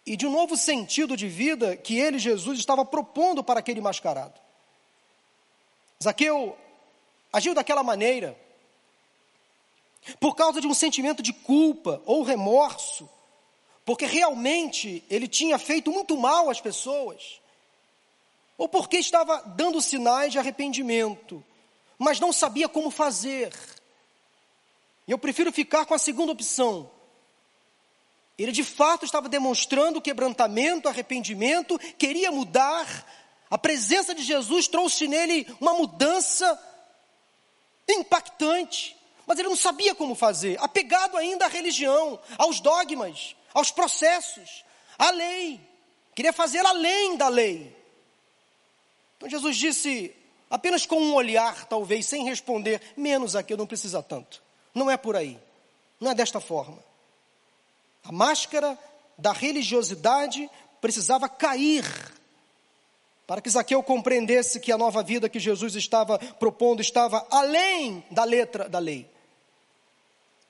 e 0.05 0.15
de 0.15 0.25
um 0.25 0.31
novo 0.31 0.55
sentido 0.55 1.17
de 1.17 1.27
vida 1.27 1.75
que 1.75 1.99
ele, 1.99 2.17
Jesus, 2.17 2.57
estava 2.57 2.85
propondo 2.85 3.43
para 3.43 3.59
aquele 3.59 3.81
mascarado. 3.81 4.44
Zaqueu 6.03 6.57
agiu 7.31 7.53
daquela 7.53 7.83
maneira 7.83 8.37
por 10.19 10.35
causa 10.35 10.61
de 10.61 10.67
um 10.67 10.73
sentimento 10.73 11.23
de 11.23 11.33
culpa 11.33 12.01
ou 12.05 12.23
remorso, 12.23 13.09
porque 13.83 14.05
realmente 14.05 15.03
ele 15.09 15.27
tinha 15.27 15.57
feito 15.57 15.91
muito 15.91 16.15
mal 16.17 16.49
às 16.49 16.61
pessoas, 16.61 17.41
ou 18.57 18.69
porque 18.69 18.97
estava 18.97 19.41
dando 19.55 19.81
sinais 19.81 20.31
de 20.31 20.39
arrependimento, 20.39 21.43
mas 21.97 22.19
não 22.19 22.31
sabia 22.31 22.69
como 22.69 22.91
fazer. 22.91 23.53
E 25.07 25.11
eu 25.11 25.17
prefiro 25.17 25.51
ficar 25.51 25.85
com 25.85 25.93
a 25.93 25.99
segunda 25.99 26.31
opção. 26.31 26.89
Ele 28.37 28.51
de 28.51 28.63
fato 28.63 29.05
estava 29.05 29.29
demonstrando 29.29 30.01
quebrantamento, 30.01 30.89
arrependimento, 30.89 31.79
queria 31.97 32.31
mudar, 32.31 33.07
a 33.49 33.57
presença 33.57 34.13
de 34.13 34.23
Jesus 34.23 34.67
trouxe 34.67 35.07
nele 35.07 35.47
uma 35.59 35.73
mudança 35.73 36.59
impactante, 37.87 38.95
mas 39.25 39.37
ele 39.37 39.49
não 39.49 39.55
sabia 39.55 39.93
como 39.93 40.15
fazer, 40.15 40.57
apegado 40.61 41.17
ainda 41.17 41.45
à 41.45 41.47
religião, 41.47 42.19
aos 42.37 42.59
dogmas, 42.59 43.35
aos 43.53 43.71
processos, 43.71 44.63
à 44.97 45.11
lei. 45.11 45.59
Queria 46.13 46.33
fazer 46.33 46.65
além 46.65 47.17
da 47.17 47.27
lei. 47.27 47.75
Então 49.17 49.29
Jesus 49.29 49.57
disse, 49.57 50.15
apenas 50.49 50.85
com 50.85 50.99
um 50.99 51.13
olhar, 51.13 51.65
talvez, 51.65 52.05
sem 52.05 52.23
responder, 52.25 52.81
menos 52.97 53.35
aqui, 53.35 53.55
não 53.55 53.67
precisa 53.67 54.01
tanto. 54.01 54.41
Não 54.73 54.89
é 54.89 54.97
por 54.97 55.15
aí. 55.15 55.39
Não 55.99 56.11
é 56.11 56.15
desta 56.15 56.39
forma. 56.39 56.83
A 58.03 58.11
máscara 58.11 58.77
da 59.17 59.31
religiosidade 59.31 60.49
precisava 60.81 61.27
cair 61.29 61.83
para 63.27 63.41
que 63.41 63.49
Zaqueu 63.49 63.81
compreendesse 63.81 64.59
que 64.59 64.71
a 64.71 64.77
nova 64.77 65.01
vida 65.01 65.29
que 65.29 65.39
Jesus 65.39 65.75
estava 65.75 66.19
propondo 66.19 66.81
estava 66.81 67.25
além 67.29 68.03
da 68.11 68.23
letra 68.23 68.69
da 68.69 68.79
lei. 68.79 69.09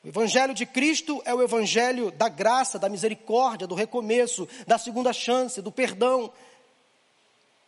O 0.03 0.07
Evangelho 0.07 0.53
de 0.53 0.65
Cristo 0.65 1.21
é 1.25 1.33
o 1.33 1.41
Evangelho 1.41 2.11
da 2.11 2.29
graça, 2.29 2.77
da 2.77 2.89
misericórdia, 2.89 3.65
do 3.65 3.73
recomeço, 3.73 4.47
da 4.67 4.77
segunda 4.77 5.11
chance, 5.11 5.61
do 5.61 5.71
perdão. 5.71 6.31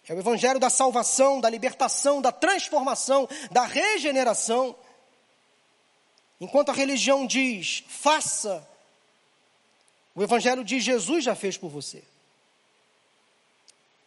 É 0.07 0.13
o 0.13 0.19
evangelho 0.19 0.59
da 0.59 0.69
salvação, 0.69 1.41
da 1.41 1.49
libertação, 1.49 2.21
da 2.21 2.31
transformação, 2.31 3.27
da 3.51 3.65
regeneração. 3.65 4.73
Enquanto 6.39 6.69
a 6.69 6.73
religião 6.73 7.27
diz, 7.27 7.83
faça, 7.89 8.65
o 10.15 10.23
evangelho 10.23 10.63
diz, 10.63 10.81
Jesus 10.81 11.25
já 11.25 11.35
fez 11.35 11.57
por 11.57 11.69
você. 11.69 12.03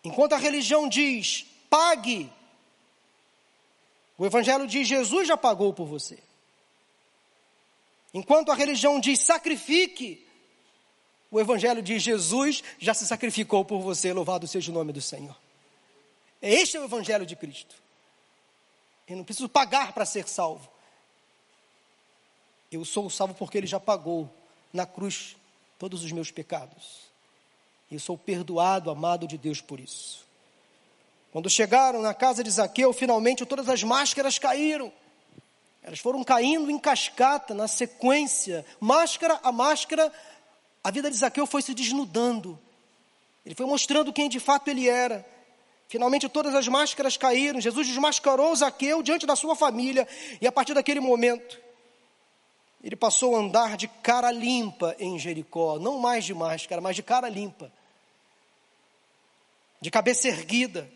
Enquanto 0.03 0.33
a 0.33 0.39
religião 0.39 0.89
diz, 0.89 1.47
pague, 1.69 2.33
o 4.17 4.27
evangelho 4.27 4.67
diz, 4.67 4.87
Jesus 4.87 5.29
já 5.29 5.37
pagou 5.37 5.73
por 5.73 5.87
você. 5.87 6.19
Enquanto 8.13 8.51
a 8.51 8.55
religião 8.55 8.99
diz, 8.99 9.21
sacrifique, 9.21 10.27
o 11.31 11.39
evangelho 11.39 11.83
diz, 11.83 12.03
Jesus 12.03 12.63
já 12.79 12.93
se 12.93 13.07
sacrificou 13.07 13.65
por 13.65 13.81
você, 13.81 14.13
louvado 14.13 14.47
seja 14.49 14.71
o 14.71 14.75
nome 14.75 14.93
do 14.93 15.01
Senhor. 15.01 15.37
Este 16.43 16.77
é 16.77 16.81
o 16.81 16.85
Evangelho 16.85 17.27
de 17.27 17.37
Cristo. 17.37 17.75
Eu 19.07 19.17
não 19.17 19.25
preciso 19.25 19.49
pagar 19.49 19.93
para 19.93 20.07
ser 20.07 20.27
salvo. 20.27 20.69
Eu 22.73 22.85
sou 22.85 23.11
salvo 23.11 23.35
porque 23.35 23.59
Ele 23.59 23.67
já 23.67 23.79
pagou 23.79 24.33
na 24.73 24.87
cruz 24.87 25.37
todos 25.79 26.03
os 26.03 26.13
meus 26.13 26.31
pecados. 26.31 27.10
Eu 27.91 27.99
sou 27.99 28.17
perdoado, 28.17 28.91
amado 28.91 29.27
de 29.27 29.37
Deus 29.37 29.61
por 29.61 29.81
isso. 29.81 30.25
Quando 31.33 31.51
chegaram 31.51 32.01
na 32.03 32.15
casa 32.15 32.43
de 32.43 32.51
Zaqueu, 32.51 32.93
finalmente 32.93 33.45
todas 33.45 33.69
as 33.69 33.83
máscaras 33.83 34.39
caíram. 34.39 34.93
Elas 35.83 35.99
foram 35.99 36.23
caindo 36.23 36.71
em 36.71 36.79
cascata, 36.79 37.55
na 37.55 37.67
sequência, 37.67 38.65
máscara 38.79 39.41
a 39.43 39.51
máscara, 39.51 40.13
a 40.83 40.91
vida 40.91 41.11
de 41.11 41.17
Zaqueu 41.17 41.47
foi 41.47 41.63
se 41.63 41.75
desnudando. 41.75 42.59
Ele 43.45 43.55
foi 43.55 43.67
mostrando 43.67 44.13
quem 44.13 44.29
de 44.29 44.39
fato 44.39 44.69
ele 44.69 44.89
era. 44.89 45.27
Finalmente 45.89 46.29
todas 46.29 46.55
as 46.55 46.69
máscaras 46.69 47.17
caíram. 47.17 47.61
Jesus 47.61 47.87
desmascarou 47.87 48.55
Zaqueu 48.55 49.03
diante 49.03 49.27
da 49.27 49.35
sua 49.35 49.57
família. 49.57 50.07
E 50.41 50.47
a 50.47 50.53
partir 50.53 50.75
daquele 50.75 51.01
momento, 51.01 51.59
ele 52.83 52.97
passou 52.97 53.37
a 53.37 53.41
andar 53.41 53.77
de 53.77 53.89
cara 53.89 54.31
limpa 54.31 54.95
em 54.99 55.19
Jericó. 55.19 55.79
Não 55.79 55.99
mais 55.99 56.25
de 56.25 56.35
máscara, 56.35 56.81
mas 56.81 56.97
de 56.97 57.03
cara 57.03 57.29
limpa. 57.29 57.73
De 59.81 59.91
cabeça 59.91 60.29
erguida. 60.29 60.91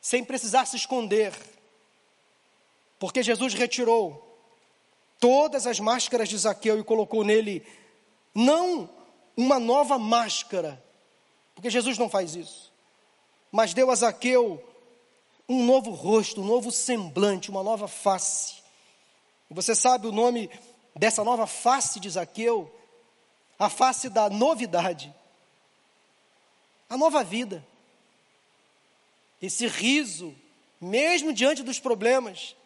Sem 0.00 0.24
precisar 0.24 0.66
se 0.66 0.76
esconder. 0.76 1.32
Porque 2.98 3.22
Jesus 3.22 3.54
retirou 3.54 4.26
todas 5.18 5.66
as 5.66 5.80
máscaras 5.80 6.28
de 6.28 6.38
Zaqueu 6.38 6.78
e 6.78 6.84
colocou 6.84 7.24
nele 7.24 7.66
não 8.34 8.88
uma 9.36 9.58
nova 9.58 9.98
máscara. 9.98 10.82
Porque 11.54 11.70
Jesus 11.70 11.98
não 11.98 12.08
faz 12.08 12.34
isso 12.34 12.70
mas 13.50 13.74
deu 13.74 13.90
a 13.90 13.94
Zaqueu 13.94 14.62
um 15.48 15.64
novo 15.64 15.90
rosto, 15.90 16.40
um 16.40 16.44
novo 16.44 16.70
semblante, 16.70 17.50
uma 17.50 17.62
nova 17.62 17.88
face. 17.88 18.54
Você 19.50 19.74
sabe 19.74 20.06
o 20.06 20.12
nome 20.12 20.48
dessa 20.94 21.24
nova 21.24 21.46
face 21.46 21.98
de 21.98 22.08
Zaqueu? 22.08 22.72
A 23.58 23.68
face 23.68 24.08
da 24.08 24.30
novidade, 24.30 25.12
a 26.90 26.96
nova 26.96 27.22
vida. 27.22 27.64
Esse 29.40 29.68
riso, 29.68 30.36
mesmo 30.80 31.32
diante 31.32 31.62
dos 31.62 31.78
problemas, 31.78 32.56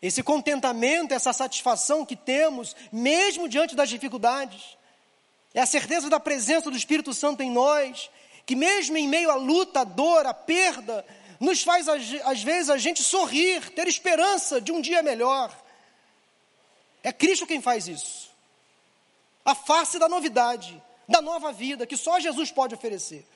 esse 0.00 0.22
contentamento, 0.22 1.12
essa 1.12 1.32
satisfação 1.32 2.06
que 2.06 2.16
temos, 2.16 2.74
mesmo 2.90 3.48
diante 3.48 3.74
das 3.74 3.90
dificuldades, 3.90 4.78
é 5.52 5.60
a 5.60 5.66
certeza 5.66 6.08
da 6.08 6.20
presença 6.20 6.70
do 6.70 6.76
Espírito 6.76 7.12
Santo 7.12 7.42
em 7.42 7.50
nós, 7.50 8.08
que 8.46 8.54
mesmo 8.54 8.96
em 8.96 9.08
meio 9.08 9.30
à 9.30 9.34
luta, 9.34 9.80
à 9.80 9.84
dor, 9.84 10.24
à 10.24 10.32
perda, 10.32 11.04
nos 11.40 11.62
faz 11.62 11.88
às 11.88 12.42
vezes 12.42 12.70
a 12.70 12.78
gente 12.78 13.02
sorrir, 13.02 13.68
ter 13.70 13.88
esperança 13.88 14.60
de 14.60 14.70
um 14.70 14.80
dia 14.80 15.02
melhor. 15.02 15.54
É 17.02 17.12
Cristo 17.12 17.46
quem 17.46 17.60
faz 17.60 17.88
isso. 17.88 18.30
A 19.44 19.54
face 19.54 19.98
da 19.98 20.08
novidade, 20.08 20.80
da 21.08 21.20
nova 21.20 21.52
vida 21.52 21.86
que 21.86 21.96
só 21.96 22.20
Jesus 22.20 22.52
pode 22.52 22.74
oferecer. 22.74 23.26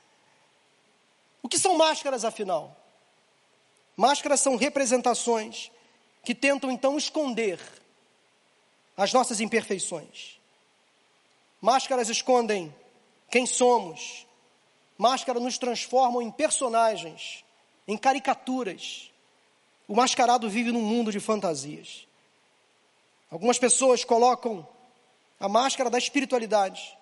O 1.45 1.49
que 1.49 1.59
são 1.59 1.77
máscaras, 1.77 2.25
afinal? 2.25 2.75
Máscaras 3.95 4.41
são 4.41 4.57
representações 4.57 5.71
que 6.25 6.35
tentam 6.35 6.73
então 6.73 6.97
esconder 6.97 7.61
as 8.97 9.13
nossas 9.13 9.41
imperfeições. 9.41 10.41
Máscaras 11.61 12.09
escondem 12.09 12.75
quem 13.31 13.45
somos, 13.45 14.27
Máscara 14.97 15.39
nos 15.39 15.59
transformam 15.59 16.23
em 16.23 16.31
personagens, 16.31 17.45
em 17.87 17.97
caricaturas. 17.97 19.11
O 19.87 19.95
mascarado 19.95 20.49
vive 20.49 20.73
num 20.73 20.81
mundo 20.81 21.13
de 21.13 21.21
fantasias. 21.21 22.07
Algumas 23.31 23.59
pessoas 23.59 24.03
colocam 24.03 24.67
a 25.39 25.49
máscara 25.49 25.91
da 25.91 25.99
espiritualidade, 25.99 26.97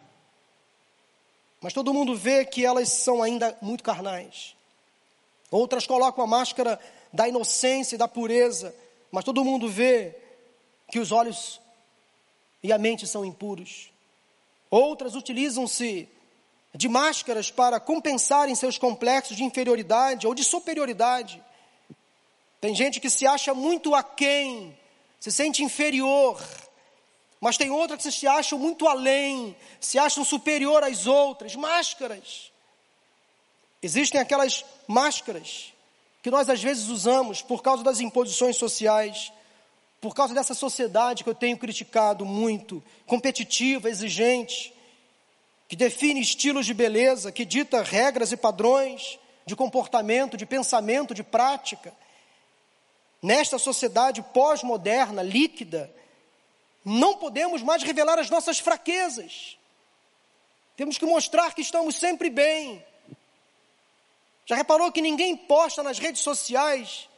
mas 1.63 1.73
todo 1.73 1.95
mundo 1.95 2.17
vê 2.17 2.45
que 2.45 2.67
elas 2.67 2.89
são 2.91 3.23
ainda 3.23 3.57
muito 3.63 3.85
carnais. 3.85 4.57
Outras 5.51 5.87
colocam 5.87 6.25
a 6.25 6.27
máscara 6.27 6.79
da 7.13 7.29
inocência 7.29 7.95
e 7.95 7.99
da 7.99 8.09
pureza, 8.09 8.75
mas 9.13 9.25
todo 9.25 9.45
mundo 9.45 9.69
vê 9.69 10.17
que 10.91 10.99
os 10.99 11.13
olhos 11.13 11.61
e 12.63 12.73
a 12.73 12.79
mente 12.79 13.07
são 13.07 13.25
impuros. 13.25 13.91
Outras 14.71 15.15
utilizam-se 15.15 16.09
de 16.75 16.89
máscaras 16.89 17.51
para 17.51 17.79
compensarem 17.79 18.55
seus 18.55 18.77
complexos 18.77 19.37
de 19.37 19.45
inferioridade 19.45 20.27
ou 20.27 20.35
de 20.35 20.43
superioridade. 20.43 21.43
Tem 22.61 22.75
gente 22.75 22.99
que 22.99 23.11
se 23.11 23.27
acha 23.27 23.55
muito 23.55 23.95
aquém, 23.95 24.77
se 25.21 25.31
sente 25.31 25.63
inferior, 25.63 26.43
mas 27.43 27.57
tem 27.57 27.73
outra 27.73 27.97
que 27.97 28.09
se 28.09 28.25
acham 28.25 28.57
muito 28.57 28.87
além, 28.87 29.57
se 29.81 29.99
acham 29.99 30.25
superior 30.25 30.85
às 30.85 31.09
outras. 31.09 31.57
Máscaras. 31.57 32.53
Existem 33.83 34.21
aquelas 34.21 34.65
máscaras 34.87 35.73
que 36.23 36.31
nós 36.31 36.49
às 36.49 36.63
vezes 36.63 36.87
usamos 36.87 37.43
por 37.43 37.61
causa 37.61 37.83
das 37.83 37.99
imposições 37.99 38.57
sociais, 38.57 39.33
por 40.01 40.15
causa 40.15 40.33
dessa 40.33 40.55
sociedade 40.55 41.25
que 41.25 41.31
eu 41.31 41.35
tenho 41.35 41.59
criticado 41.59 42.25
muito, 42.25 42.81
competitiva, 43.07 43.91
exigente 43.91 44.73
que 45.69 45.75
define 45.75 46.21
estilos 46.21 46.65
de 46.65 46.75
beleza, 46.75 47.33
que 47.33 47.45
dita 47.45 47.83
regras 47.83 48.31
e 48.31 48.37
padrões 48.37 49.19
de 49.45 49.57
comportamento, 49.57 50.37
de 50.37 50.47
pensamento, 50.47 51.13
de 51.13 51.25
prática. 51.25 51.93
Nesta 53.21 53.59
sociedade 53.59 54.23
pós-moderna, 54.33 55.23
líquida, 55.23 55.93
não 56.85 57.17
podemos 57.17 57.63
mais 57.63 57.83
revelar 57.83 58.19
as 58.19 58.31
nossas 58.31 58.59
fraquezas. 58.59 59.57
Temos 60.77 60.99
que 60.99 61.07
mostrar 61.07 61.55
que 61.55 61.63
estamos 61.63 61.97
sempre 61.97 62.29
bem. 62.31 62.85
Já 64.47 64.57
reparou 64.57 64.91
que 64.91 65.01
ninguém 65.01 65.37
posta 65.37 65.83
nas 65.83 65.99
redes 65.99 66.23
sociais 66.23 67.09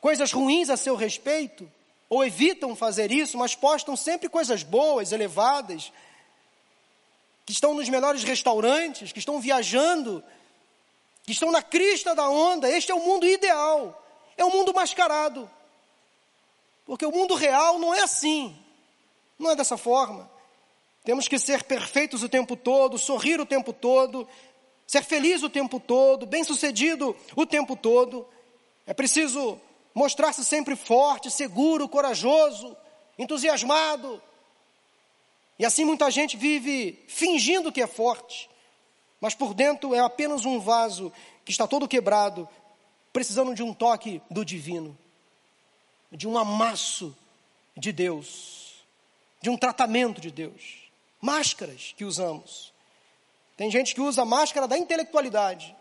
coisas 0.00 0.32
ruins 0.32 0.68
a 0.68 0.76
seu 0.76 0.96
respeito? 0.96 1.70
Ou 2.10 2.24
evitam 2.24 2.76
fazer 2.76 3.10
isso, 3.10 3.38
mas 3.38 3.54
postam 3.54 3.96
sempre 3.96 4.28
coisas 4.28 4.62
boas, 4.62 5.12
elevadas, 5.12 5.90
que 7.46 7.52
estão 7.52 7.72
nos 7.72 7.88
melhores 7.88 8.22
restaurantes, 8.22 9.12
que 9.12 9.18
estão 9.18 9.40
viajando, 9.40 10.22
que 11.24 11.32
estão 11.32 11.50
na 11.50 11.62
crista 11.62 12.14
da 12.14 12.28
onda. 12.28 12.68
Este 12.68 12.92
é 12.92 12.94
o 12.94 13.00
mundo 13.00 13.26
ideal. 13.26 13.98
É 14.36 14.44
o 14.44 14.50
mundo 14.50 14.74
mascarado. 14.74 15.50
Porque 16.84 17.06
o 17.06 17.12
mundo 17.12 17.34
real 17.34 17.78
não 17.78 17.94
é 17.94 18.02
assim. 18.02 18.56
Não 19.38 19.50
é 19.50 19.56
dessa 19.56 19.76
forma. 19.76 20.30
Temos 21.04 21.26
que 21.28 21.38
ser 21.38 21.64
perfeitos 21.64 22.22
o 22.22 22.28
tempo 22.28 22.56
todo, 22.56 22.98
sorrir 22.98 23.40
o 23.40 23.46
tempo 23.46 23.72
todo, 23.72 24.28
ser 24.86 25.02
feliz 25.02 25.42
o 25.42 25.50
tempo 25.50 25.80
todo, 25.80 26.26
bem-sucedido 26.26 27.16
o 27.34 27.44
tempo 27.44 27.74
todo. 27.74 28.26
É 28.86 28.94
preciso 28.94 29.60
mostrar-se 29.94 30.44
sempre 30.44 30.76
forte, 30.76 31.30
seguro, 31.30 31.88
corajoso, 31.88 32.76
entusiasmado, 33.18 34.22
e 35.58 35.64
assim 35.64 35.84
muita 35.84 36.10
gente 36.10 36.36
vive 36.36 36.98
fingindo 37.06 37.70
que 37.70 37.80
é 37.80 37.86
forte, 37.86 38.50
mas 39.20 39.34
por 39.34 39.54
dentro 39.54 39.94
é 39.94 40.00
apenas 40.00 40.44
um 40.44 40.58
vaso 40.58 41.12
que 41.44 41.52
está 41.52 41.66
todo 41.66 41.86
quebrado, 41.86 42.48
precisando 43.12 43.54
de 43.54 43.62
um 43.62 43.72
toque 43.72 44.20
do 44.28 44.44
divino, 44.44 44.98
de 46.12 46.28
um 46.28 46.36
amasso 46.36 47.16
de 47.76 47.90
Deus, 47.90 48.84
de 49.40 49.48
um 49.48 49.56
tratamento 49.56 50.20
de 50.20 50.30
Deus. 50.30 50.90
Máscaras 51.20 51.94
que 51.96 52.04
usamos. 52.04 52.72
Tem 53.56 53.70
gente 53.70 53.94
que 53.94 54.00
usa 54.00 54.22
a 54.22 54.26
máscara 54.26 54.68
da 54.68 54.76
intelectualidade, 54.76 55.74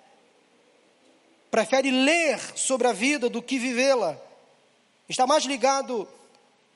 prefere 1.50 1.91
ler 1.91 2.39
sobre 2.58 2.88
a 2.88 2.94
vida 2.94 3.30
do 3.30 3.41
que 3.41 3.60
vivê-la, 3.60 4.17
está 5.10 5.28
mais 5.28 5.44
ligado 5.44 6.08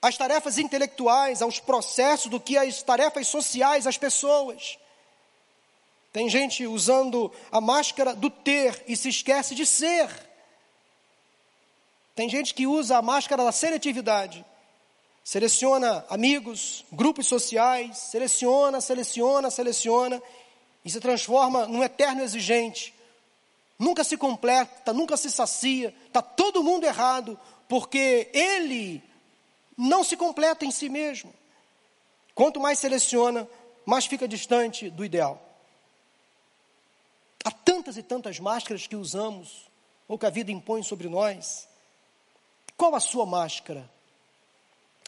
às 0.02 0.18
tarefas 0.18 0.58
intelectuais, 0.58 1.42
aos 1.42 1.60
processos, 1.60 2.30
do 2.30 2.40
que 2.40 2.58
às 2.58 2.84
tarefas 2.84 3.28
sociais, 3.28 3.88
às 3.88 3.98
pessoas. 3.98 4.78
Tem 6.12 6.30
gente 6.30 6.66
usando 6.66 7.32
a 7.52 7.60
máscara 7.60 8.14
do 8.16 8.30
ter 8.30 8.84
e 8.88 8.96
se 8.96 9.10
esquece 9.10 9.56
de 9.56 9.66
ser. 9.66 10.10
Tem 12.16 12.30
gente 12.30 12.54
que 12.54 12.66
usa 12.66 12.98
a 12.98 13.02
máscara 13.02 13.44
da 13.44 13.52
seletividade. 13.52 14.46
Seleciona 15.24 16.06
amigos, 16.10 16.86
grupos 16.92 17.28
sociais, 17.28 17.98
seleciona, 17.98 18.80
seleciona, 18.80 19.52
seleciona 19.52 20.24
e 20.84 20.90
se 20.90 21.00
transforma 21.00 21.66
num 21.68 21.84
eterno 21.84 22.22
exigente. 22.22 22.94
Nunca 23.78 24.04
se 24.04 24.16
completa, 24.16 24.94
nunca 24.94 25.18
se 25.18 25.30
sacia, 25.30 25.94
está 26.08 26.22
todo 26.22 26.64
mundo 26.64 26.86
errado, 26.86 27.38
porque 27.68 28.30
ele 28.34 29.04
não 29.78 30.04
se 30.04 30.16
completa 30.16 30.64
em 30.64 30.72
si 30.72 30.88
mesmo. 30.88 31.34
Quanto 32.34 32.60
mais 32.60 32.80
seleciona, 32.80 33.48
mais 33.86 34.06
fica 34.06 34.28
distante 34.28 34.90
do 34.90 35.04
ideal. 35.04 35.42
Há 37.44 37.52
tantas 37.52 37.98
e 37.98 38.04
tantas 38.04 38.40
máscaras 38.40 38.88
que 38.88 38.96
usamos, 38.96 39.66
ou 40.08 40.18
que 40.18 40.26
a 40.26 40.30
vida 40.30 40.52
impõe 40.52 40.82
sobre 40.84 41.10
nós. 41.10 41.68
Qual 42.78 42.94
a 42.96 43.00
sua 43.00 43.26
máscara? 43.26 43.90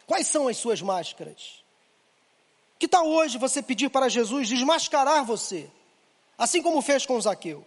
Quais 0.05 0.27
são 0.27 0.47
as 0.47 0.57
suas 0.57 0.81
máscaras? 0.81 1.63
Que 2.79 2.87
tal 2.87 3.07
hoje 3.07 3.37
você 3.37 3.61
pedir 3.61 3.89
para 3.89 4.07
Jesus 4.07 4.47
desmascarar 4.47 5.25
você, 5.25 5.69
assim 6.37 6.61
como 6.61 6.81
fez 6.81 7.05
com 7.05 7.19
Zaqueu? 7.19 7.65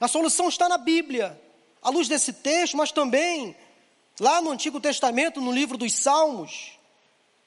A 0.00 0.06
solução 0.06 0.48
está 0.48 0.68
na 0.68 0.78
Bíblia, 0.78 1.40
à 1.82 1.90
luz 1.90 2.08
desse 2.08 2.32
texto, 2.32 2.76
mas 2.76 2.92
também 2.92 3.56
lá 4.20 4.40
no 4.40 4.50
Antigo 4.50 4.80
Testamento, 4.80 5.40
no 5.40 5.50
livro 5.50 5.76
dos 5.76 5.92
Salmos. 5.94 6.78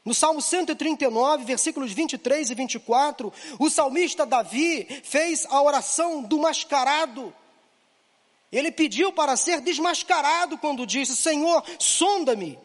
No 0.03 0.15
Salmo 0.15 0.41
139, 0.41 1.45
versículos 1.45 1.91
23 1.91 2.49
e 2.49 2.55
24, 2.55 3.31
o 3.59 3.69
salmista 3.69 4.25
Davi 4.25 4.85
fez 5.03 5.45
a 5.47 5.61
oração 5.61 6.23
do 6.23 6.39
mascarado. 6.39 7.31
Ele 8.51 8.71
pediu 8.71 9.13
para 9.13 9.37
ser 9.37 9.61
desmascarado 9.61 10.57
quando 10.57 10.85
disse: 10.85 11.15
Senhor, 11.15 11.63
sonda-me, 11.79 12.59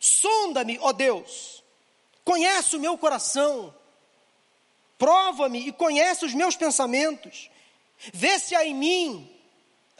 sonda-me, 0.00 0.78
ó 0.80 0.92
Deus, 0.92 1.62
conhece 2.24 2.76
o 2.76 2.80
meu 2.80 2.96
coração, 2.96 3.74
prova-me 4.96 5.68
e 5.68 5.72
conhece 5.72 6.24
os 6.24 6.32
meus 6.32 6.56
pensamentos, 6.56 7.50
vê 8.12 8.38
se 8.38 8.54
há 8.54 8.64
em 8.64 8.74
mim 8.74 9.38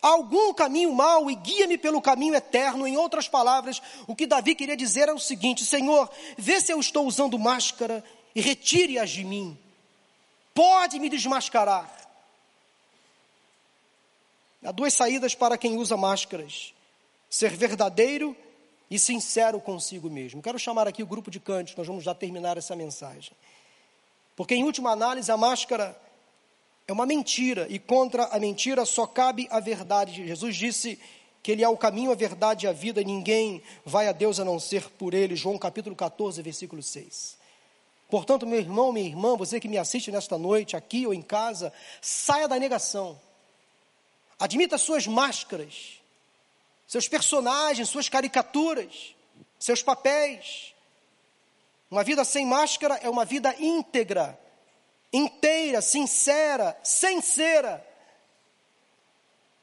algum 0.00 0.54
caminho 0.54 0.92
mau 0.92 1.30
e 1.30 1.34
guia-me 1.34 1.76
pelo 1.76 2.00
caminho 2.00 2.34
eterno. 2.34 2.86
Em 2.86 2.96
outras 2.96 3.28
palavras, 3.28 3.82
o 4.06 4.14
que 4.14 4.26
Davi 4.26 4.54
queria 4.54 4.76
dizer 4.76 5.08
é 5.08 5.12
o 5.12 5.18
seguinte: 5.18 5.64
Senhor, 5.64 6.10
vê 6.36 6.60
se 6.60 6.72
eu 6.72 6.80
estou 6.80 7.06
usando 7.06 7.38
máscara 7.38 8.02
e 8.34 8.40
retire-as 8.40 9.10
de 9.10 9.24
mim. 9.24 9.58
Pode 10.54 10.98
me 10.98 11.08
desmascarar. 11.08 12.07
Há 14.64 14.72
duas 14.72 14.92
saídas 14.94 15.34
para 15.34 15.56
quem 15.56 15.76
usa 15.76 15.96
máscaras: 15.96 16.74
ser 17.30 17.50
verdadeiro 17.50 18.36
e 18.90 18.98
sincero 18.98 19.60
consigo 19.60 20.10
mesmo. 20.10 20.42
Quero 20.42 20.58
chamar 20.58 20.88
aqui 20.88 21.02
o 21.02 21.06
grupo 21.06 21.30
de 21.30 21.38
cânticos, 21.38 21.78
nós 21.78 21.86
vamos 21.86 22.04
já 22.04 22.14
terminar 22.14 22.56
essa 22.56 22.74
mensagem. 22.74 23.32
Porque, 24.34 24.54
em 24.54 24.64
última 24.64 24.90
análise, 24.90 25.30
a 25.30 25.36
máscara 25.36 26.00
é 26.86 26.92
uma 26.92 27.04
mentira, 27.04 27.66
e 27.68 27.78
contra 27.78 28.24
a 28.26 28.38
mentira 28.38 28.84
só 28.84 29.06
cabe 29.06 29.46
a 29.50 29.60
verdade. 29.60 30.26
Jesus 30.26 30.56
disse 30.56 30.98
que 31.42 31.52
Ele 31.52 31.62
é 31.62 31.68
o 31.68 31.76
caminho, 31.76 32.10
a 32.10 32.14
verdade 32.14 32.66
e 32.66 32.68
a 32.68 32.72
vida, 32.72 33.00
e 33.00 33.04
ninguém 33.04 33.62
vai 33.84 34.08
a 34.08 34.12
Deus 34.12 34.40
a 34.40 34.44
não 34.44 34.58
ser 34.58 34.88
por 34.90 35.12
Ele. 35.12 35.36
João 35.36 35.58
capítulo 35.58 35.94
14, 35.94 36.40
versículo 36.40 36.82
6. 36.82 37.36
Portanto, 38.08 38.46
meu 38.46 38.58
irmão, 38.58 38.90
minha 38.90 39.06
irmã, 39.06 39.36
você 39.36 39.60
que 39.60 39.68
me 39.68 39.76
assiste 39.76 40.10
nesta 40.10 40.38
noite, 40.38 40.76
aqui 40.76 41.06
ou 41.06 41.12
em 41.12 41.20
casa, 41.20 41.72
saia 42.00 42.48
da 42.48 42.58
negação. 42.58 43.20
Admita 44.38 44.78
suas 44.78 45.06
máscaras, 45.06 46.00
seus 46.86 47.08
personagens, 47.08 47.88
suas 47.88 48.08
caricaturas, 48.08 49.14
seus 49.58 49.82
papéis. 49.82 50.74
Uma 51.90 52.04
vida 52.04 52.24
sem 52.24 52.46
máscara 52.46 52.94
é 53.02 53.10
uma 53.10 53.24
vida 53.24 53.54
íntegra, 53.58 54.38
inteira, 55.12 55.82
sincera, 55.82 56.78
sincera, 56.84 57.84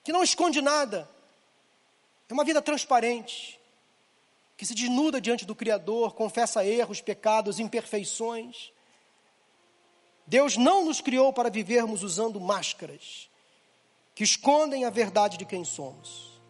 que 0.03 0.11
não 0.11 0.23
esconde 0.23 0.61
nada. 0.61 1.09
É 2.27 2.33
uma 2.33 2.43
vida 2.43 2.61
transparente, 2.61 3.57
que 4.57 4.65
se 4.65 4.75
desnuda 4.75 5.21
diante 5.21 5.45
do 5.45 5.55
Criador, 5.55 6.15
confessa 6.15 6.65
erros, 6.65 6.99
pecados, 6.99 7.59
imperfeições. 7.59 8.73
Deus 10.27 10.57
não 10.57 10.83
nos 10.83 10.99
criou 10.99 11.31
para 11.31 11.49
vivermos 11.49 12.03
usando 12.03 12.41
máscaras 12.41 13.29
que 14.15 14.23
escondem 14.23 14.85
a 14.85 14.89
verdade 14.89 15.37
de 15.37 15.45
quem 15.45 15.65
somos. 15.65 16.41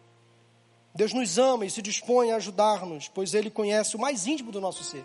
Deus 0.94 1.12
nos 1.12 1.36
ama 1.36 1.66
e 1.66 1.70
se 1.70 1.82
dispõe 1.82 2.30
a 2.30 2.36
ajudar-nos, 2.36 3.08
pois 3.08 3.34
Ele 3.34 3.50
conhece 3.50 3.96
o 3.96 3.98
mais 3.98 4.26
íntimo 4.26 4.52
do 4.52 4.60
nosso 4.60 4.84
ser. 4.84 5.04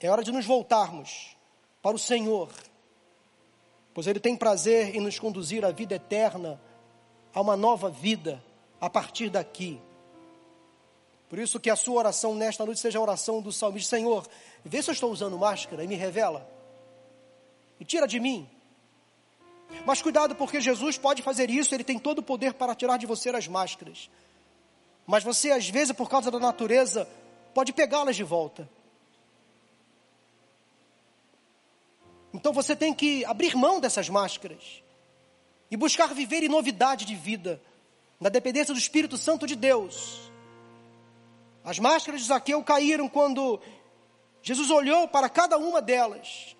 É 0.00 0.10
hora 0.10 0.22
de 0.22 0.32
nos 0.32 0.44
voltarmos 0.44 1.36
para 1.80 1.96
o 1.96 1.98
Senhor, 1.98 2.50
pois 3.94 4.06
Ele 4.08 4.20
tem 4.20 4.36
prazer 4.36 4.94
em 4.94 5.00
nos 5.00 5.18
conduzir 5.18 5.64
à 5.64 5.70
vida 5.70 5.94
eterna, 5.94 6.60
a 7.32 7.40
uma 7.40 7.56
nova 7.56 7.88
vida 7.88 8.42
a 8.80 8.90
partir 8.90 9.30
daqui. 9.30 9.80
Por 11.28 11.38
isso 11.38 11.60
que 11.60 11.70
a 11.70 11.76
sua 11.76 11.98
oração 11.98 12.34
nesta 12.34 12.66
noite 12.66 12.80
seja 12.80 12.98
a 12.98 13.02
oração 13.02 13.40
do 13.40 13.52
salmista: 13.52 13.96
Senhor, 13.96 14.26
vê 14.64 14.82
se 14.82 14.90
eu 14.90 14.94
estou 14.94 15.12
usando 15.12 15.38
máscara 15.38 15.84
e 15.84 15.86
me 15.86 15.94
revela, 15.94 16.48
e 17.78 17.84
tira 17.84 18.06
de 18.06 18.18
mim. 18.18 18.48
Mas 19.84 20.02
cuidado, 20.02 20.34
porque 20.34 20.60
Jesus 20.60 20.98
pode 20.98 21.22
fazer 21.22 21.50
isso, 21.50 21.74
Ele 21.74 21.84
tem 21.84 21.98
todo 21.98 22.18
o 22.18 22.22
poder 22.22 22.54
para 22.54 22.74
tirar 22.74 22.96
de 22.96 23.06
você 23.06 23.30
as 23.30 23.46
máscaras. 23.46 24.10
Mas 25.06 25.24
você, 25.24 25.50
às 25.50 25.68
vezes, 25.68 25.92
por 25.92 26.08
causa 26.08 26.30
da 26.30 26.38
natureza, 26.38 27.08
pode 27.54 27.72
pegá-las 27.72 28.16
de 28.16 28.24
volta. 28.24 28.68
Então 32.32 32.52
você 32.52 32.76
tem 32.76 32.92
que 32.92 33.24
abrir 33.24 33.56
mão 33.56 33.80
dessas 33.80 34.08
máscaras 34.08 34.82
e 35.70 35.76
buscar 35.76 36.14
viver 36.14 36.42
em 36.42 36.48
novidade 36.48 37.04
de 37.04 37.14
vida, 37.14 37.60
na 38.20 38.28
dependência 38.28 38.74
do 38.74 38.78
Espírito 38.78 39.16
Santo 39.16 39.46
de 39.46 39.56
Deus. 39.56 40.30
As 41.64 41.78
máscaras 41.78 42.20
de 42.20 42.26
Zaqueu 42.26 42.62
caíram 42.62 43.08
quando 43.08 43.60
Jesus 44.42 44.70
olhou 44.70 45.08
para 45.08 45.28
cada 45.28 45.58
uma 45.58 45.82
delas. 45.82 46.56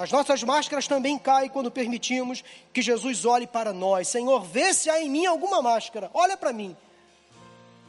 As 0.00 0.10
nossas 0.10 0.42
máscaras 0.42 0.88
também 0.88 1.18
caem 1.18 1.50
quando 1.50 1.70
permitimos 1.70 2.42
que 2.72 2.80
Jesus 2.80 3.26
olhe 3.26 3.46
para 3.46 3.70
nós. 3.70 4.08
Senhor, 4.08 4.42
vê 4.42 4.72
se 4.72 4.88
há 4.88 4.98
em 4.98 5.10
mim 5.10 5.26
alguma 5.26 5.60
máscara. 5.60 6.10
Olha 6.14 6.38
para 6.38 6.54
mim. 6.54 6.74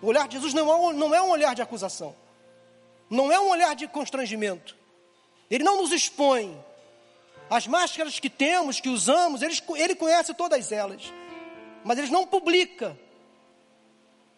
O 0.01 0.07
olhar 0.07 0.27
de 0.27 0.35
Jesus 0.35 0.53
não 0.53 0.89
é, 0.89 0.93
não 0.93 1.15
é 1.15 1.21
um 1.21 1.29
olhar 1.29 1.55
de 1.55 1.61
acusação. 1.61 2.13
Não 3.09 3.31
é 3.31 3.39
um 3.39 3.47
olhar 3.47 3.73
de 3.75 3.87
constrangimento. 3.87 4.75
Ele 5.49 5.63
não 5.63 5.77
nos 5.77 5.93
expõe, 5.93 6.61
as 7.49 7.65
máscaras 7.65 8.19
que 8.19 8.29
temos, 8.29 8.81
que 8.81 8.89
usamos, 8.89 9.41
ele, 9.41 9.57
ele 9.77 9.95
conhece 9.95 10.33
todas 10.33 10.69
elas. 10.73 11.13
Mas 11.81 11.97
ele 11.97 12.09
não 12.09 12.27
publica. 12.27 12.99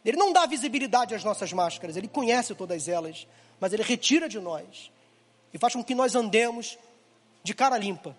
Ele 0.06 0.18
não 0.18 0.32
dá 0.32 0.46
visibilidade 0.46 1.16
às 1.16 1.24
nossas 1.24 1.52
máscaras. 1.52 1.98
Ele 1.98 2.08
conhece 2.08 2.54
todas 2.54 2.88
elas. 2.88 3.26
Mas 3.60 3.74
ele 3.74 3.82
retira 3.82 4.30
de 4.30 4.40
nós. 4.40 4.92
E 5.52 5.58
faz 5.58 5.74
com 5.74 5.84
que 5.84 5.96
nós 5.96 6.14
andemos 6.14 6.78
de 7.44 7.54
cara 7.54 7.78
limpa 7.78 8.16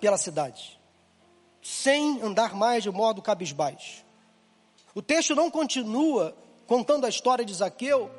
pela 0.00 0.18
cidade. 0.18 0.78
Sem 1.62 2.20
andar 2.22 2.54
mais 2.54 2.82
de 2.82 2.90
modo 2.90 3.22
cabisbaixo. 3.22 4.04
O 4.94 5.02
texto 5.02 5.34
não 5.34 5.50
continua 5.50 6.36
contando 6.66 7.06
a 7.06 7.08
história 7.08 7.44
de 7.44 7.54
Zaqueu. 7.54 8.10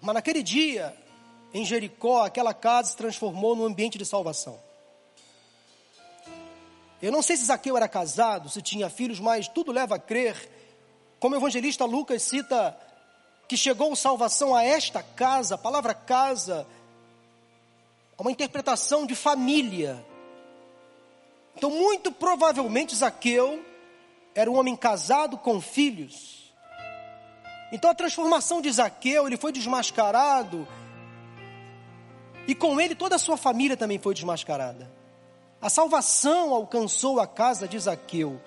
Mas 0.00 0.14
naquele 0.14 0.42
dia, 0.42 0.96
em 1.52 1.64
Jericó, 1.64 2.24
aquela 2.24 2.54
casa 2.54 2.90
se 2.90 2.96
transformou 2.96 3.54
num 3.54 3.64
ambiente 3.64 3.98
de 3.98 4.04
salvação. 4.04 4.58
Eu 7.00 7.10
não 7.10 7.20
sei 7.20 7.36
se 7.36 7.44
Zaqueu 7.46 7.76
era 7.76 7.88
casado, 7.88 8.48
se 8.48 8.62
tinha 8.62 8.88
filhos, 8.88 9.18
mas 9.18 9.48
tudo 9.48 9.72
leva 9.72 9.96
a 9.96 9.98
crer, 9.98 10.36
como 11.18 11.34
o 11.34 11.38
evangelista 11.38 11.84
Lucas 11.84 12.22
cita, 12.22 12.78
que 13.48 13.56
chegou 13.56 13.94
salvação 13.96 14.54
a 14.54 14.62
esta 14.62 15.02
casa, 15.02 15.56
a 15.56 15.58
palavra 15.58 15.94
casa, 15.94 16.66
é 18.18 18.22
uma 18.22 18.30
interpretação 18.30 19.06
de 19.06 19.14
família. 19.14 20.04
Então, 21.56 21.70
muito 21.70 22.10
provavelmente, 22.12 22.94
Zaqueu 22.94 23.64
era 24.34 24.50
um 24.50 24.56
homem 24.56 24.76
casado 24.76 25.36
com 25.36 25.60
filhos. 25.60 26.52
Então, 27.72 27.90
a 27.90 27.94
transformação 27.94 28.60
de 28.60 28.70
Zaqueu, 28.70 29.26
ele 29.26 29.36
foi 29.36 29.52
desmascarado 29.52 30.66
e 32.46 32.54
com 32.54 32.80
ele 32.80 32.94
toda 32.94 33.16
a 33.16 33.18
sua 33.18 33.36
família 33.36 33.76
também 33.76 33.98
foi 33.98 34.14
desmascarada. 34.14 34.90
A 35.60 35.70
salvação 35.70 36.52
alcançou 36.52 37.20
a 37.20 37.26
casa 37.26 37.68
de 37.68 37.78
Zaqueu. 37.78 38.40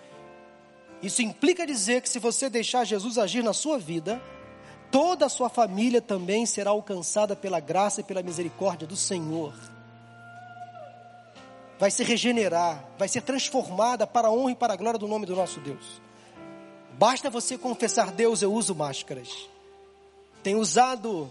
Isso 1.01 1.21
implica 1.21 1.65
dizer 1.65 2.01
que 2.01 2.09
se 2.09 2.19
você 2.19 2.49
deixar 2.49 2.83
Jesus 2.83 3.17
agir 3.17 3.43
na 3.43 3.53
sua 3.53 3.77
vida, 3.77 4.21
toda 4.95 5.25
a 5.25 5.29
sua 5.29 5.49
família 5.49 6.01
também 6.01 6.45
será 6.45 6.69
alcançada 6.69 7.35
pela 7.35 7.59
graça 7.59 7.99
e 7.99 8.03
pela 8.05 8.23
misericórdia 8.23 8.87
do 8.87 8.95
Senhor. 8.95 9.53
vai 11.77 11.91
se 11.91 12.01
regenerar, 12.01 12.81
vai 12.97 13.09
ser 13.09 13.19
transformada 13.19 14.07
para 14.07 14.29
a 14.29 14.31
honra 14.31 14.51
e 14.51 14.55
para 14.55 14.71
a 14.71 14.77
glória 14.77 14.97
do 14.97 15.05
nome 15.05 15.25
do 15.25 15.35
nosso 15.35 15.59
Deus. 15.59 16.01
Basta 16.93 17.29
você 17.29 17.57
confessar, 17.57 18.09
Deus, 18.09 18.41
eu 18.41 18.53
uso 18.53 18.73
máscaras. 18.73 19.49
Tenho 20.41 20.59
usado 20.59 21.29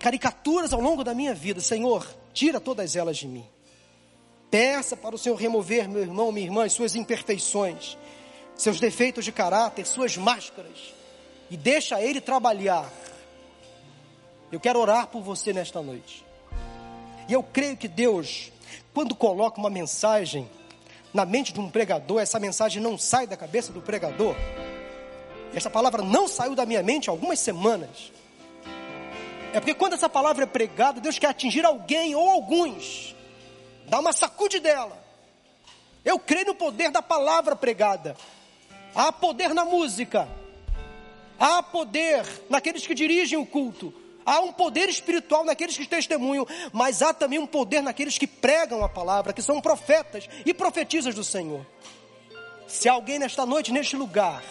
caricaturas 0.00 0.72
ao 0.72 0.80
longo 0.80 1.04
da 1.04 1.14
minha 1.14 1.32
vida. 1.32 1.60
Senhor, 1.60 2.04
tira 2.32 2.58
todas 2.58 2.96
elas 2.96 3.16
de 3.16 3.28
mim. 3.28 3.46
Peça 4.50 4.96
para 4.96 5.14
o 5.14 5.18
Senhor 5.18 5.36
remover, 5.36 5.88
meu 5.88 6.02
irmão, 6.02 6.32
minha 6.32 6.48
irmã, 6.48 6.68
suas 6.68 6.96
imperfeições, 6.96 7.96
seus 8.56 8.80
defeitos 8.80 9.24
de 9.24 9.30
caráter, 9.30 9.86
suas 9.86 10.16
máscaras. 10.16 10.98
E 11.50 11.56
deixa 11.56 12.00
Ele 12.00 12.20
trabalhar. 12.20 12.88
Eu 14.52 14.60
quero 14.60 14.78
orar 14.78 15.08
por 15.08 15.22
você 15.22 15.52
nesta 15.52 15.82
noite. 15.82 16.24
E 17.28 17.32
eu 17.32 17.42
creio 17.42 17.76
que 17.76 17.88
Deus, 17.88 18.50
quando 18.94 19.14
coloca 19.14 19.58
uma 19.58 19.70
mensagem 19.70 20.48
na 21.12 21.24
mente 21.24 21.52
de 21.52 21.60
um 21.60 21.70
pregador, 21.70 22.20
essa 22.20 22.38
mensagem 22.38 22.82
não 22.82 22.96
sai 22.96 23.26
da 23.26 23.36
cabeça 23.36 23.72
do 23.72 23.80
pregador. 23.80 24.34
Essa 25.54 25.68
palavra 25.68 26.02
não 26.02 26.28
saiu 26.28 26.54
da 26.54 26.64
minha 26.64 26.82
mente 26.82 27.10
há 27.10 27.12
algumas 27.12 27.40
semanas. 27.40 28.12
É 29.52 29.58
porque 29.58 29.74
quando 29.74 29.94
essa 29.94 30.08
palavra 30.08 30.44
é 30.44 30.46
pregada, 30.46 31.00
Deus 31.00 31.18
quer 31.18 31.28
atingir 31.28 31.64
alguém 31.64 32.14
ou 32.14 32.30
alguns. 32.30 33.14
Dá 33.88 33.98
uma 33.98 34.12
sacude 34.12 34.60
dela. 34.60 34.96
Eu 36.04 36.18
creio 36.18 36.46
no 36.46 36.54
poder 36.54 36.90
da 36.90 37.02
palavra 37.02 37.56
pregada. 37.56 38.16
Há 38.94 39.12
poder 39.12 39.52
na 39.52 39.64
música. 39.64 40.28
Há 41.40 41.62
poder 41.62 42.22
naqueles 42.50 42.86
que 42.86 42.94
dirigem 42.94 43.38
o 43.38 43.46
culto. 43.46 43.94
Há 44.26 44.40
um 44.40 44.52
poder 44.52 44.90
espiritual 44.90 45.42
naqueles 45.42 45.74
que 45.74 45.86
testemunham, 45.86 46.46
mas 46.70 47.00
há 47.00 47.14
também 47.14 47.38
um 47.38 47.46
poder 47.46 47.82
naqueles 47.82 48.18
que 48.18 48.26
pregam 48.26 48.84
a 48.84 48.88
palavra, 48.90 49.32
que 49.32 49.40
são 49.40 49.58
profetas 49.58 50.28
e 50.44 50.52
profetizas 50.52 51.14
do 51.14 51.24
Senhor. 51.24 51.66
Se 52.68 52.90
alguém 52.90 53.18
nesta 53.18 53.46
noite, 53.46 53.72
neste 53.72 53.96
lugar, 53.96 54.44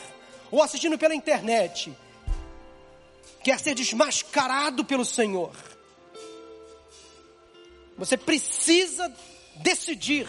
ou 0.49 0.63
assistindo 0.63 0.97
pela 0.97 1.13
internet, 1.13 1.95
quer 3.43 3.59
ser 3.59 3.75
desmascarado 3.75 4.83
pelo 4.83 5.05
Senhor, 5.05 5.53
você 7.95 8.17
precisa 8.17 9.13
decidir, 9.57 10.27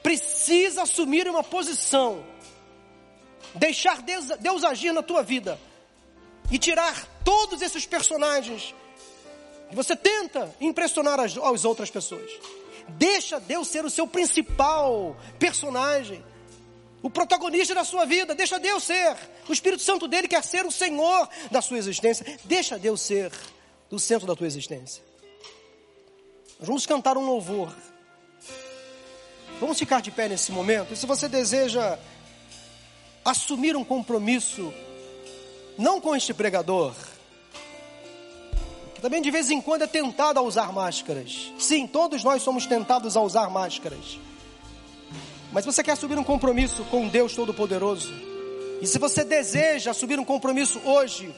precisa 0.00 0.82
assumir 0.82 1.26
uma 1.26 1.42
posição, 1.42 2.24
deixar 3.54 4.02
Deus, 4.02 4.26
Deus 4.40 4.64
agir 4.64 4.92
na 4.92 5.02
tua 5.02 5.22
vida 5.22 5.58
e 6.50 6.58
tirar 6.58 7.06
todos 7.24 7.62
esses 7.62 7.86
personagens 7.86 8.74
que 9.70 9.76
você 9.76 9.96
tenta 9.96 10.54
impressionar 10.60 11.18
as, 11.18 11.36
as 11.36 11.64
outras 11.64 11.90
pessoas. 11.90 12.30
Deixa 12.88 13.40
Deus 13.40 13.68
ser 13.68 13.84
o 13.84 13.90
seu 13.90 14.06
principal 14.06 15.16
personagem, 15.38 16.22
o 17.02 17.08
protagonista 17.08 17.74
da 17.74 17.84
sua 17.84 18.04
vida. 18.04 18.34
Deixa 18.34 18.58
Deus 18.58 18.84
ser. 18.84 19.16
O 19.48 19.52
Espírito 19.52 19.82
Santo 19.82 20.06
dele 20.06 20.28
quer 20.28 20.44
ser 20.44 20.66
o 20.66 20.70
Senhor 20.70 21.28
da 21.50 21.62
sua 21.62 21.78
existência. 21.78 22.38
Deixa 22.44 22.78
Deus 22.78 23.00
ser 23.00 23.32
o 23.90 23.98
centro 23.98 24.26
da 24.26 24.34
tua 24.34 24.46
existência. 24.46 25.02
Nós 26.58 26.68
vamos 26.68 26.86
cantar 26.86 27.16
um 27.16 27.24
louvor. 27.24 27.74
Vamos 29.58 29.78
ficar 29.78 30.00
de 30.00 30.10
pé 30.10 30.28
nesse 30.28 30.52
momento. 30.52 30.92
E 30.92 30.96
se 30.96 31.06
você 31.06 31.28
deseja 31.28 31.98
assumir 33.24 33.76
um 33.76 33.84
compromisso 33.84 34.72
não 35.78 36.00
com 36.00 36.14
este 36.14 36.34
pregador, 36.34 36.94
que 38.94 39.00
também 39.00 39.22
de 39.22 39.30
vez 39.30 39.50
em 39.50 39.60
quando 39.60 39.82
é 39.82 39.86
tentado 39.86 40.38
a 40.38 40.42
usar 40.42 40.72
máscaras. 40.72 41.52
Sim, 41.58 41.86
todos 41.86 42.22
nós 42.22 42.42
somos 42.42 42.66
tentados 42.66 43.16
a 43.16 43.20
usar 43.20 43.48
máscaras. 43.50 44.18
Mas 45.52 45.64
você 45.64 45.82
quer 45.82 45.92
assumir 45.92 46.18
um 46.18 46.24
compromisso 46.24 46.84
com 46.84 47.08
Deus 47.08 47.34
Todo-Poderoso? 47.34 48.12
E 48.80 48.86
se 48.86 48.98
você 48.98 49.22
deseja 49.22 49.90
assumir 49.90 50.18
um 50.18 50.24
compromisso 50.24 50.80
hoje, 50.84 51.32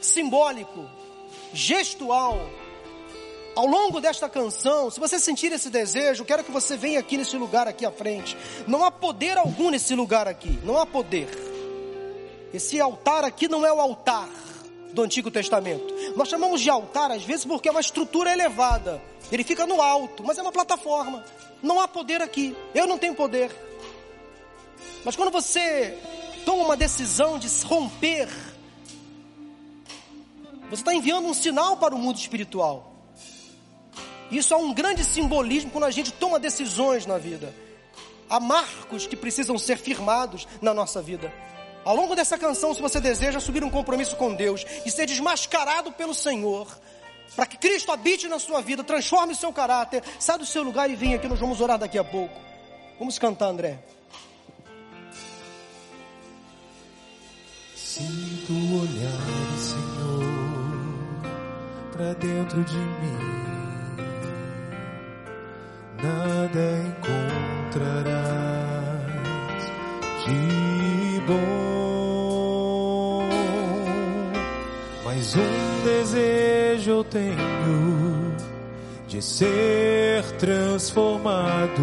simbólico, 0.00 0.88
gestual, 1.52 2.38
ao 3.56 3.66
longo 3.66 4.02
desta 4.02 4.28
canção, 4.28 4.90
se 4.90 5.00
você 5.00 5.18
sentir 5.18 5.50
esse 5.50 5.70
desejo, 5.70 6.26
quero 6.26 6.44
que 6.44 6.52
você 6.52 6.76
venha 6.76 7.00
aqui 7.00 7.16
nesse 7.16 7.38
lugar 7.38 7.66
aqui 7.66 7.86
à 7.86 7.90
frente. 7.90 8.36
Não 8.66 8.84
há 8.84 8.90
poder 8.90 9.38
algum 9.38 9.70
nesse 9.70 9.94
lugar 9.94 10.28
aqui, 10.28 10.60
não 10.62 10.76
há 10.76 10.84
poder. 10.84 11.26
Esse 12.52 12.78
altar 12.78 13.24
aqui 13.24 13.48
não 13.48 13.64
é 13.64 13.72
o 13.72 13.80
altar 13.80 14.28
do 14.92 15.02
Antigo 15.02 15.30
Testamento. 15.30 15.94
Nós 16.14 16.28
chamamos 16.28 16.60
de 16.60 16.68
altar 16.68 17.10
às 17.10 17.24
vezes 17.24 17.46
porque 17.46 17.68
é 17.68 17.70
uma 17.70 17.80
estrutura 17.80 18.30
elevada. 18.30 19.02
Ele 19.32 19.42
fica 19.42 19.66
no 19.66 19.80
alto, 19.80 20.22
mas 20.22 20.36
é 20.36 20.42
uma 20.42 20.52
plataforma. 20.52 21.24
Não 21.62 21.80
há 21.80 21.88
poder 21.88 22.20
aqui. 22.20 22.54
Eu 22.74 22.86
não 22.86 22.98
tenho 22.98 23.14
poder. 23.14 23.50
Mas 25.02 25.16
quando 25.16 25.32
você 25.32 25.98
toma 26.44 26.62
uma 26.62 26.76
decisão 26.76 27.38
de 27.38 27.48
romper, 27.64 28.28
você 30.68 30.82
está 30.82 30.92
enviando 30.92 31.26
um 31.26 31.34
sinal 31.34 31.78
para 31.78 31.94
o 31.94 31.98
mundo 31.98 32.18
espiritual. 32.18 32.95
Isso 34.30 34.52
é 34.52 34.56
um 34.56 34.72
grande 34.72 35.04
simbolismo 35.04 35.70
quando 35.70 35.84
a 35.84 35.90
gente 35.90 36.12
toma 36.12 36.38
decisões 36.38 37.06
na 37.06 37.18
vida. 37.18 37.54
Há 38.28 38.40
marcos 38.40 39.06
que 39.06 39.16
precisam 39.16 39.56
ser 39.58 39.78
firmados 39.78 40.46
na 40.60 40.74
nossa 40.74 41.00
vida. 41.00 41.32
Ao 41.84 41.94
longo 41.94 42.16
dessa 42.16 42.36
canção, 42.36 42.74
se 42.74 42.82
você 42.82 43.00
deseja 43.00 43.38
assumir 43.38 43.62
um 43.62 43.70
compromisso 43.70 44.16
com 44.16 44.34
Deus 44.34 44.66
e 44.84 44.90
ser 44.90 45.06
desmascarado 45.06 45.92
pelo 45.92 46.12
Senhor, 46.12 46.66
para 47.36 47.46
que 47.46 47.56
Cristo 47.56 47.92
habite 47.92 48.26
na 48.26 48.40
sua 48.40 48.60
vida, 48.60 48.82
transforme 48.82 49.32
o 49.32 49.36
seu 49.36 49.52
caráter, 49.52 50.02
saia 50.18 50.38
do 50.38 50.46
seu 50.46 50.64
lugar 50.64 50.90
e 50.90 50.96
venha 50.96 51.16
aqui, 51.16 51.28
nós 51.28 51.38
vamos 51.38 51.60
orar 51.60 51.78
daqui 51.78 51.96
a 51.96 52.04
pouco. 52.04 52.34
Vamos 52.98 53.18
cantar, 53.18 53.46
André. 53.46 53.78
Sinto 57.76 58.52
o 58.52 58.80
olhar, 58.80 59.58
Senhor, 59.58 60.24
para 61.92 62.12
dentro 62.14 62.64
de 62.64 62.76
mim. 62.76 63.35
Nada 66.02 66.62
encontrarás 66.88 68.26
de 70.24 71.20
bom 71.26 71.76
Mas 75.04 75.34
um 75.34 75.84
desejo 75.84 76.90
eu 76.90 77.04
tenho 77.04 78.36
de 79.08 79.22
ser 79.22 80.22
transformado. 80.38 81.82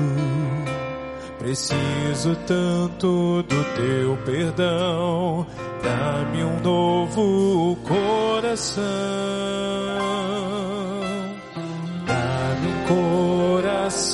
Preciso 1.39 2.35
tanto 2.47 3.43
do 3.43 3.63
teu 3.75 4.17
perdão. 4.23 5.47
Dá-me 5.81 6.43
um 6.43 6.59
novo 6.61 7.75
coração. 7.77 8.83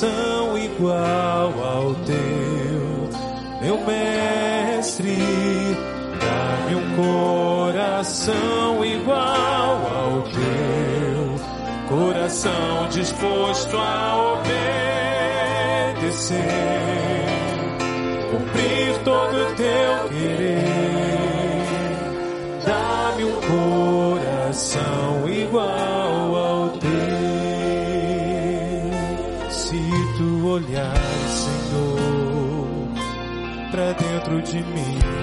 Coração 0.00 0.56
igual 0.56 1.52
ao 1.62 1.94
teu, 2.06 3.10
meu 3.60 3.76
mestre. 3.84 5.18
Dá-me 6.18 6.74
um 6.76 6.96
coração 6.96 8.82
igual 8.84 9.76
ao 9.94 10.22
teu, 10.22 11.36
coração 11.88 12.88
disposto 12.90 13.76
a 13.76 14.38
obedecer, 15.98 16.40
de 34.42 34.62
mim 34.62 35.20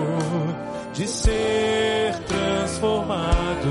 de 0.94 1.08
ser 1.08 2.14
transformado. 2.28 3.70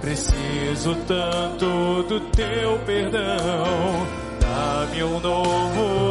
Preciso 0.00 0.94
tanto 1.06 2.02
do 2.04 2.20
teu 2.32 2.78
perdão. 2.86 4.06
Dá-me 4.40 5.02
um 5.04 5.20
novo 5.20 6.09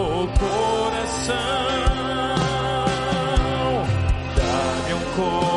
Dá-me 5.20 5.49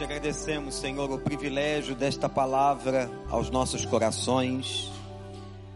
te 0.00 0.04
agradecemos, 0.04 0.76
Senhor, 0.76 1.10
o 1.10 1.18
privilégio 1.18 1.94
desta 1.94 2.26
palavra 2.26 3.10
aos 3.28 3.50
nossos 3.50 3.84
corações. 3.84 4.90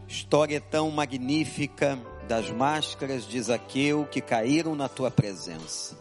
História 0.08 0.62
tão 0.62 0.90
magnífica 0.90 1.98
das 2.26 2.48
máscaras 2.48 3.28
de 3.28 3.38
Zaqueu 3.42 4.08
que 4.10 4.22
caíram 4.22 4.74
na 4.74 4.88
tua 4.88 5.10
presença. 5.10 5.94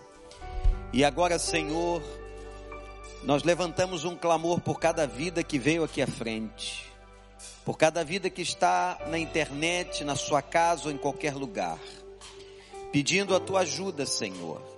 E 0.94 1.04
agora, 1.04 1.38
Senhor, 1.38 2.02
nós 3.24 3.44
levantamos 3.44 4.06
um 4.06 4.16
clamor 4.16 4.62
por 4.62 4.80
cada 4.80 5.06
vida 5.06 5.44
que 5.44 5.60
veio 5.60 5.84
aqui 5.84 6.02
à 6.02 6.08
frente, 6.08 6.90
por 7.66 7.78
cada 7.78 8.06
vida 8.06 8.30
que 8.30 8.42
está 8.42 9.00
na 9.08 9.20
internet, 9.20 10.02
na 10.06 10.16
sua 10.16 10.42
casa 10.42 10.86
ou 10.86 10.92
em 10.92 10.98
qualquer 10.98 11.36
lugar, 11.36 11.78
pedindo 12.90 13.36
a 13.36 13.40
tua 13.42 13.60
ajuda, 13.60 14.06
Senhor 14.06 14.73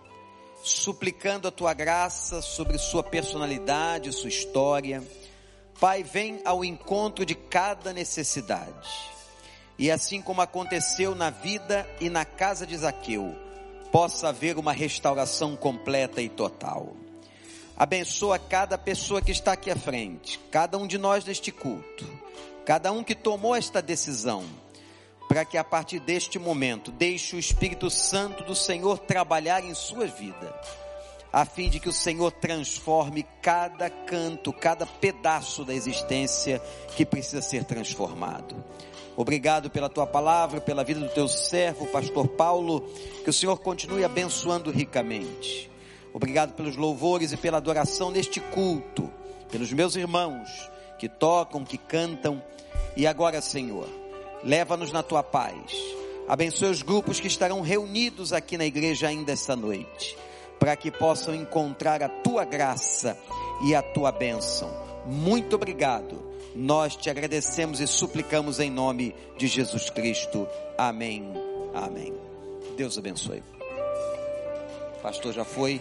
suplicando 0.69 1.47
a 1.47 1.51
tua 1.51 1.73
graça 1.73 2.41
sobre 2.41 2.77
sua 2.77 3.03
personalidade, 3.03 4.11
sua 4.11 4.29
história. 4.29 5.03
Pai, 5.79 6.03
vem 6.03 6.41
ao 6.43 6.65
encontro 6.65 7.25
de 7.25 7.35
cada 7.35 7.93
necessidade. 7.93 8.89
E 9.77 9.91
assim 9.91 10.21
como 10.21 10.41
aconteceu 10.41 11.13
na 11.13 11.29
vida 11.29 11.87
e 11.99 12.09
na 12.09 12.25
casa 12.25 12.65
de 12.65 12.77
Zaqueu, 12.77 13.35
possa 13.91 14.29
haver 14.29 14.57
uma 14.57 14.71
restauração 14.71 15.55
completa 15.55 16.21
e 16.21 16.29
total. 16.29 16.95
Abençoa 17.77 18.39
cada 18.39 18.77
pessoa 18.77 19.21
que 19.21 19.31
está 19.31 19.51
aqui 19.51 19.69
à 19.69 19.75
frente, 19.75 20.39
cada 20.49 20.77
um 20.77 20.87
de 20.87 20.97
nós 20.97 21.25
neste 21.25 21.51
culto, 21.51 22.05
cada 22.65 22.91
um 22.91 23.03
que 23.03 23.13
tomou 23.13 23.53
esta 23.53 23.81
decisão, 23.81 24.45
para 25.35 25.43
que 25.43 25.57
a 25.57 25.65
partir 25.65 25.99
deste 25.99 26.39
momento 26.39 26.93
deixe 26.93 27.35
o 27.35 27.39
Espírito 27.39 27.89
Santo 27.89 28.41
do 28.45 28.55
Senhor 28.55 28.97
trabalhar 28.99 29.61
em 29.65 29.73
sua 29.73 30.07
vida, 30.07 30.57
a 31.29 31.43
fim 31.43 31.69
de 31.69 31.77
que 31.77 31.89
o 31.89 31.91
Senhor 31.91 32.31
transforme 32.31 33.25
cada 33.41 33.89
canto, 33.89 34.53
cada 34.53 34.85
pedaço 34.85 35.65
da 35.65 35.73
existência 35.73 36.61
que 36.95 37.05
precisa 37.05 37.41
ser 37.41 37.65
transformado. 37.65 38.55
Obrigado 39.17 39.69
pela 39.69 39.89
tua 39.89 40.07
palavra, 40.07 40.61
pela 40.61 40.85
vida 40.85 41.01
do 41.01 41.09
teu 41.09 41.27
servo, 41.27 41.85
pastor 41.87 42.29
Paulo, 42.29 42.89
que 43.21 43.29
o 43.29 43.33
Senhor 43.33 43.59
continue 43.59 44.05
abençoando 44.05 44.71
ricamente. 44.71 45.69
Obrigado 46.13 46.53
pelos 46.53 46.77
louvores 46.77 47.33
e 47.33 47.37
pela 47.37 47.57
adoração 47.57 48.09
neste 48.09 48.39
culto, 48.39 49.11
pelos 49.51 49.73
meus 49.73 49.97
irmãos 49.97 50.71
que 50.97 51.09
tocam, 51.09 51.65
que 51.65 51.77
cantam. 51.77 52.41
E 52.95 53.05
agora, 53.05 53.41
Senhor, 53.41 54.04
leva-nos 54.43 54.91
na 54.91 55.03
tua 55.03 55.23
paz. 55.23 55.71
Abençoe 56.27 56.69
os 56.69 56.81
grupos 56.81 57.19
que 57.19 57.27
estarão 57.27 57.61
reunidos 57.61 58.33
aqui 58.33 58.57
na 58.57 58.65
igreja 58.65 59.07
ainda 59.07 59.31
esta 59.31 59.55
noite, 59.55 60.17
para 60.59 60.75
que 60.75 60.89
possam 60.89 61.35
encontrar 61.35 62.01
a 62.01 62.09
tua 62.09 62.43
graça 62.43 63.17
e 63.63 63.75
a 63.75 63.81
tua 63.81 64.11
bênção. 64.11 64.69
Muito 65.05 65.55
obrigado. 65.55 66.33
Nós 66.55 66.95
te 66.95 67.09
agradecemos 67.09 67.79
e 67.79 67.87
suplicamos 67.87 68.59
em 68.59 68.71
nome 68.71 69.13
de 69.37 69.47
Jesus 69.47 69.89
Cristo. 69.89 70.47
Amém. 70.77 71.31
Amém. 71.73 72.13
Deus 72.75 72.97
abençoe. 72.97 73.43
Pastor 75.01 75.33
já 75.33 75.45
foi. 75.45 75.79